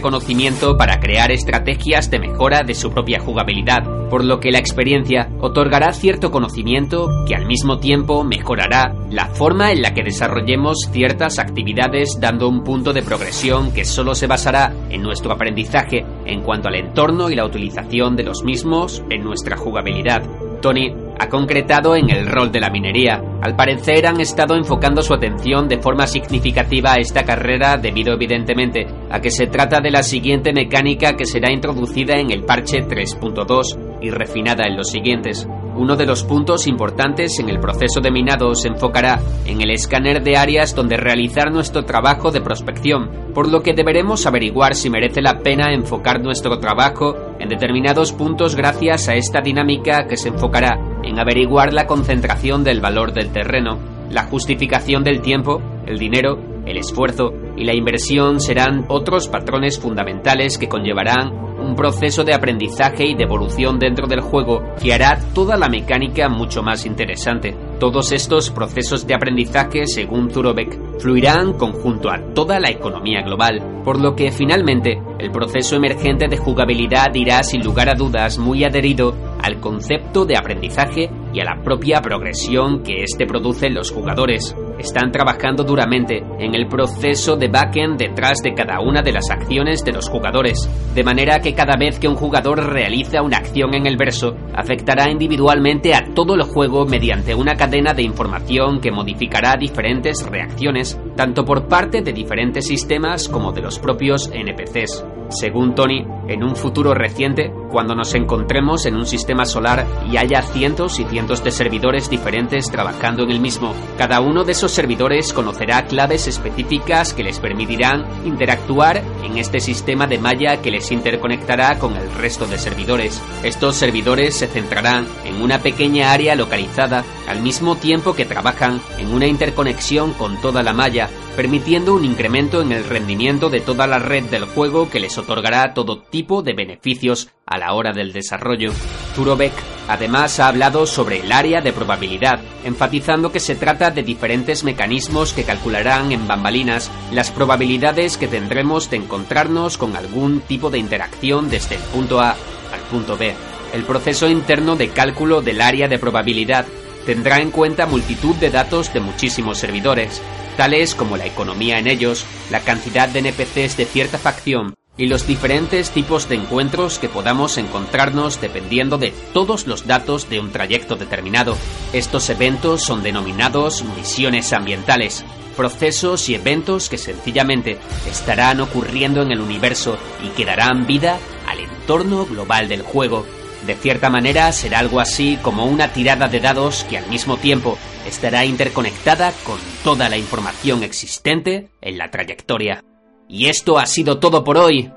conocimiento 0.00 0.76
para 0.76 1.00
crear 1.00 1.32
estrategias 1.32 2.10
de 2.10 2.20
mejora 2.20 2.62
de 2.62 2.74
su 2.74 2.90
propia 2.90 3.18
jugabilidad, 3.18 4.08
por 4.08 4.24
lo 4.24 4.38
que 4.38 4.52
la 4.52 4.58
experiencia 4.58 5.28
otorgará 5.40 5.92
cierto 5.92 6.30
conocimiento 6.30 7.08
que 7.26 7.34
al 7.34 7.46
mismo 7.46 7.78
tiempo 7.78 8.22
mejorará 8.22 8.94
la 9.10 9.26
forma 9.26 9.72
en 9.72 9.82
la 9.82 9.92
que 9.92 10.04
desarrollemos 10.04 10.88
ciertas 10.92 11.40
actividades 11.40 12.18
dando 12.20 12.48
un 12.48 12.62
punto 12.62 12.92
de 12.92 13.02
progresión 13.02 13.72
que 13.72 13.84
solo 13.84 14.14
se 14.14 14.28
basará 14.28 14.72
en 14.90 15.02
nuestro 15.02 15.32
aprendizaje 15.32 16.04
en 16.24 16.42
cuanto 16.42 16.68
al 16.68 16.76
entorno 16.76 17.30
y 17.30 17.34
la 17.34 17.44
utilización 17.44 18.14
de 18.14 18.24
los 18.24 18.44
mismos 18.44 19.02
en 19.10 19.24
nuestra 19.24 19.56
jugabilidad. 19.56 20.22
Tony 20.60 21.05
ha 21.18 21.28
concretado 21.28 21.96
en 21.96 22.10
el 22.10 22.26
rol 22.26 22.52
de 22.52 22.60
la 22.60 22.70
minería. 22.70 23.22
Al 23.42 23.56
parecer 23.56 24.06
han 24.06 24.20
estado 24.20 24.54
enfocando 24.54 25.02
su 25.02 25.14
atención 25.14 25.68
de 25.68 25.78
forma 25.78 26.06
significativa 26.06 26.92
a 26.92 27.00
esta 27.00 27.24
carrera 27.24 27.76
debido 27.76 28.14
evidentemente 28.14 28.86
a 29.10 29.20
que 29.20 29.30
se 29.30 29.46
trata 29.46 29.80
de 29.80 29.90
la 29.90 30.02
siguiente 30.02 30.52
mecánica 30.52 31.14
que 31.14 31.26
será 31.26 31.52
introducida 31.52 32.14
en 32.18 32.30
el 32.30 32.44
parche 32.44 32.86
3.2 32.86 33.98
y 34.00 34.10
refinada 34.10 34.66
en 34.66 34.76
los 34.76 34.90
siguientes. 34.90 35.46
Uno 35.78 35.94
de 35.94 36.06
los 36.06 36.24
puntos 36.24 36.66
importantes 36.66 37.38
en 37.38 37.50
el 37.50 37.60
proceso 37.60 38.00
de 38.00 38.10
minado 38.10 38.54
se 38.54 38.68
enfocará 38.68 39.20
en 39.44 39.60
el 39.60 39.70
escáner 39.70 40.22
de 40.22 40.36
áreas 40.36 40.74
donde 40.74 40.96
realizar 40.96 41.52
nuestro 41.52 41.84
trabajo 41.84 42.30
de 42.30 42.40
prospección, 42.40 43.10
por 43.34 43.50
lo 43.50 43.60
que 43.60 43.74
deberemos 43.74 44.24
averiguar 44.24 44.74
si 44.74 44.88
merece 44.88 45.20
la 45.20 45.40
pena 45.40 45.74
enfocar 45.74 46.22
nuestro 46.22 46.58
trabajo 46.60 47.14
en 47.38 47.50
determinados 47.50 48.12
puntos 48.12 48.56
gracias 48.56 49.08
a 49.08 49.16
esta 49.16 49.42
dinámica 49.42 50.06
que 50.06 50.16
se 50.16 50.30
enfocará 50.30 50.78
en 51.04 51.18
averiguar 51.18 51.74
la 51.74 51.86
concentración 51.86 52.64
del 52.64 52.80
valor 52.80 53.12
del 53.12 53.30
terreno, 53.30 53.78
la 54.10 54.24
justificación 54.24 55.04
del 55.04 55.20
tiempo, 55.20 55.60
el 55.86 55.98
dinero, 55.98 56.38
el 56.64 56.78
esfuerzo 56.78 57.32
y 57.56 57.64
la 57.64 57.74
inversión 57.74 58.40
serán 58.40 58.86
otros 58.88 59.28
patrones 59.28 59.78
fundamentales 59.78 60.56
que 60.58 60.68
conllevarán 60.68 61.55
un 61.66 61.74
proceso 61.74 62.24
de 62.24 62.32
aprendizaje 62.32 63.04
y 63.06 63.14
de 63.14 63.24
evolución 63.24 63.78
dentro 63.78 64.06
del 64.06 64.20
juego 64.20 64.62
que 64.80 64.94
hará 64.94 65.18
toda 65.34 65.56
la 65.56 65.68
mecánica 65.68 66.28
mucho 66.28 66.62
más 66.62 66.86
interesante. 66.86 67.56
Todos 67.80 68.12
estos 68.12 68.50
procesos 68.50 69.06
de 69.06 69.14
aprendizaje, 69.14 69.86
según 69.86 70.30
Zurobek, 70.30 71.00
fluirán 71.00 71.54
conjunto 71.54 72.10
a 72.10 72.20
toda 72.32 72.58
la 72.60 72.70
economía 72.70 73.22
global, 73.22 73.82
por 73.84 74.00
lo 74.00 74.14
que 74.14 74.30
finalmente 74.30 74.98
el 75.18 75.30
proceso 75.30 75.76
emergente 75.76 76.28
de 76.28 76.38
jugabilidad 76.38 77.14
irá 77.14 77.42
sin 77.42 77.62
lugar 77.62 77.90
a 77.90 77.94
dudas 77.94 78.38
muy 78.38 78.64
adherido 78.64 79.14
al 79.42 79.60
concepto 79.60 80.24
de 80.24 80.36
aprendizaje 80.36 81.10
y 81.36 81.40
a 81.40 81.44
la 81.44 81.62
propia 81.62 82.00
progresión 82.00 82.82
que 82.82 83.02
éste 83.02 83.26
produce 83.26 83.66
en 83.66 83.74
los 83.74 83.90
jugadores. 83.90 84.56
Están 84.78 85.12
trabajando 85.12 85.64
duramente 85.64 86.24
en 86.38 86.54
el 86.54 86.66
proceso 86.66 87.36
de 87.36 87.48
backend 87.48 87.98
detrás 87.98 88.38
de 88.42 88.54
cada 88.54 88.80
una 88.80 89.02
de 89.02 89.12
las 89.12 89.30
acciones 89.30 89.84
de 89.84 89.92
los 89.92 90.08
jugadores, 90.08 90.66
de 90.94 91.04
manera 91.04 91.40
que 91.40 91.54
cada 91.54 91.76
vez 91.76 91.98
que 91.98 92.08
un 92.08 92.14
jugador 92.14 92.72
realiza 92.72 93.20
una 93.20 93.36
acción 93.36 93.74
en 93.74 93.86
el 93.86 93.98
verso, 93.98 94.34
afectará 94.54 95.10
individualmente 95.10 95.94
a 95.94 96.14
todo 96.14 96.34
el 96.34 96.42
juego 96.42 96.86
mediante 96.86 97.34
una 97.34 97.54
cadena 97.54 97.92
de 97.92 98.02
información 98.02 98.80
que 98.80 98.90
modificará 98.90 99.56
diferentes 99.60 100.26
reacciones, 100.26 100.98
tanto 101.16 101.44
por 101.44 101.68
parte 101.68 102.00
de 102.00 102.14
diferentes 102.14 102.66
sistemas 102.66 103.28
como 103.28 103.52
de 103.52 103.60
los 103.60 103.78
propios 103.78 104.30
NPCs. 104.32 105.15
Según 105.28 105.74
Tony, 105.74 106.06
en 106.28 106.44
un 106.44 106.56
futuro 106.56 106.94
reciente, 106.94 107.52
cuando 107.70 107.94
nos 107.94 108.14
encontremos 108.14 108.86
en 108.86 108.96
un 108.96 109.06
sistema 109.06 109.44
solar 109.44 109.86
y 110.10 110.16
haya 110.16 110.42
cientos 110.42 110.98
y 111.00 111.04
cientos 111.04 111.42
de 111.42 111.50
servidores 111.50 112.08
diferentes 112.08 112.70
trabajando 112.70 113.24
en 113.24 113.30
el 113.30 113.40
mismo, 113.40 113.74
cada 113.98 114.20
uno 114.20 114.44
de 114.44 114.52
esos 114.52 114.72
servidores 114.72 115.32
conocerá 115.32 115.84
claves 115.84 116.28
específicas 116.28 117.12
que 117.12 117.24
les 117.24 117.40
permitirán 117.40 118.06
interactuar 118.24 119.02
en 119.24 119.36
este 119.36 119.60
sistema 119.60 120.06
de 120.06 120.18
malla 120.18 120.62
que 120.62 120.70
les 120.70 120.90
interconectará 120.92 121.78
con 121.78 121.96
el 121.96 122.10
resto 122.12 122.46
de 122.46 122.58
servidores. 122.58 123.20
Estos 123.42 123.76
servidores 123.76 124.36
se 124.36 124.46
centrarán 124.46 125.06
en 125.24 125.42
una 125.42 125.58
pequeña 125.58 126.12
área 126.12 126.34
localizada 126.36 127.04
al 127.28 127.42
mismo 127.42 127.76
tiempo 127.76 128.14
que 128.14 128.24
trabajan 128.24 128.80
en 128.98 129.12
una 129.12 129.26
interconexión 129.26 130.12
con 130.12 130.40
toda 130.40 130.62
la 130.62 130.72
malla, 130.72 131.10
permitiendo 131.34 131.94
un 131.94 132.04
incremento 132.04 132.62
en 132.62 132.72
el 132.72 132.84
rendimiento 132.84 133.50
de 133.50 133.60
toda 133.60 133.86
la 133.86 133.98
red 133.98 134.24
del 134.24 134.44
juego 134.44 134.88
que 134.88 135.00
les 135.00 135.15
otorgará 135.18 135.74
todo 135.74 136.02
tipo 136.02 136.42
de 136.42 136.54
beneficios 136.54 137.28
a 137.46 137.58
la 137.58 137.74
hora 137.74 137.92
del 137.92 138.12
desarrollo. 138.12 138.72
Turovec 139.14 139.52
además 139.88 140.40
ha 140.40 140.48
hablado 140.48 140.86
sobre 140.86 141.20
el 141.20 141.32
área 141.32 141.60
de 141.60 141.72
probabilidad, 141.72 142.40
enfatizando 142.64 143.32
que 143.32 143.40
se 143.40 143.54
trata 143.54 143.90
de 143.90 144.02
diferentes 144.02 144.64
mecanismos 144.64 145.32
que 145.32 145.44
calcularán 145.44 146.12
en 146.12 146.26
bambalinas 146.26 146.90
las 147.12 147.30
probabilidades 147.30 148.18
que 148.18 148.28
tendremos 148.28 148.90
de 148.90 148.96
encontrarnos 148.96 149.78
con 149.78 149.96
algún 149.96 150.40
tipo 150.40 150.70
de 150.70 150.78
interacción 150.78 151.48
desde 151.48 151.76
el 151.76 151.82
punto 151.82 152.20
A 152.20 152.30
al 152.30 152.80
punto 152.90 153.16
B. 153.16 153.34
El 153.72 153.84
proceso 153.84 154.28
interno 154.28 154.76
de 154.76 154.88
cálculo 154.88 155.42
del 155.42 155.60
área 155.60 155.88
de 155.88 155.98
probabilidad 155.98 156.66
tendrá 157.04 157.40
en 157.40 157.50
cuenta 157.50 157.86
multitud 157.86 158.34
de 158.36 158.50
datos 158.50 158.92
de 158.92 159.00
muchísimos 159.00 159.58
servidores, 159.58 160.20
tales 160.56 160.94
como 160.94 161.16
la 161.16 161.26
economía 161.26 161.78
en 161.78 161.86
ellos, 161.86 162.26
la 162.50 162.60
cantidad 162.60 163.08
de 163.08 163.20
NPCs 163.20 163.76
de 163.76 163.84
cierta 163.84 164.18
facción 164.18 164.74
y 164.98 165.06
los 165.06 165.26
diferentes 165.26 165.90
tipos 165.90 166.28
de 166.28 166.36
encuentros 166.36 166.98
que 166.98 167.08
podamos 167.08 167.58
encontrarnos 167.58 168.40
dependiendo 168.40 168.98
de 168.98 169.12
todos 169.32 169.66
los 169.66 169.86
datos 169.86 170.30
de 170.30 170.40
un 170.40 170.52
trayecto 170.52 170.96
determinado. 170.96 171.56
Estos 171.92 172.30
eventos 172.30 172.82
son 172.82 173.02
denominados 173.02 173.84
misiones 173.96 174.52
ambientales, 174.52 175.24
procesos 175.56 176.28
y 176.28 176.34
eventos 176.34 176.88
que 176.88 176.98
sencillamente 176.98 177.78
estarán 178.08 178.60
ocurriendo 178.60 179.22
en 179.22 179.32
el 179.32 179.40
universo 179.40 179.98
y 180.22 180.28
que 180.28 180.44
darán 180.44 180.86
vida 180.86 181.18
al 181.46 181.60
entorno 181.60 182.24
global 182.26 182.68
del 182.68 182.82
juego. 182.82 183.26
De 183.66 183.74
cierta 183.74 184.10
manera 184.10 184.52
será 184.52 184.78
algo 184.78 185.00
así 185.00 185.38
como 185.42 185.66
una 185.66 185.92
tirada 185.92 186.28
de 186.28 186.40
dados 186.40 186.84
que 186.88 186.98
al 186.98 187.06
mismo 187.08 187.36
tiempo 187.36 187.78
estará 188.06 188.44
interconectada 188.44 189.32
con 189.44 189.58
toda 189.82 190.08
la 190.08 190.18
información 190.18 190.84
existente 190.84 191.68
en 191.80 191.98
la 191.98 192.10
trayectoria. 192.10 192.85
Y 193.28 193.48
esto 193.48 193.78
ha 193.78 193.86
sido 193.86 194.18
todo 194.18 194.44
por 194.44 194.56
hoy. 194.56 194.92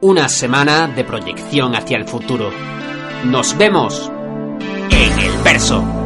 Una 0.00 0.28
semana 0.28 0.88
de 0.88 1.04
proyección 1.04 1.74
hacia 1.74 1.96
el 1.96 2.06
futuro. 2.06 2.50
Nos 3.24 3.56
vemos 3.56 4.10
en 4.90 5.18
el 5.18 5.42
verso. 5.42 6.05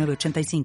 85 0.09 0.63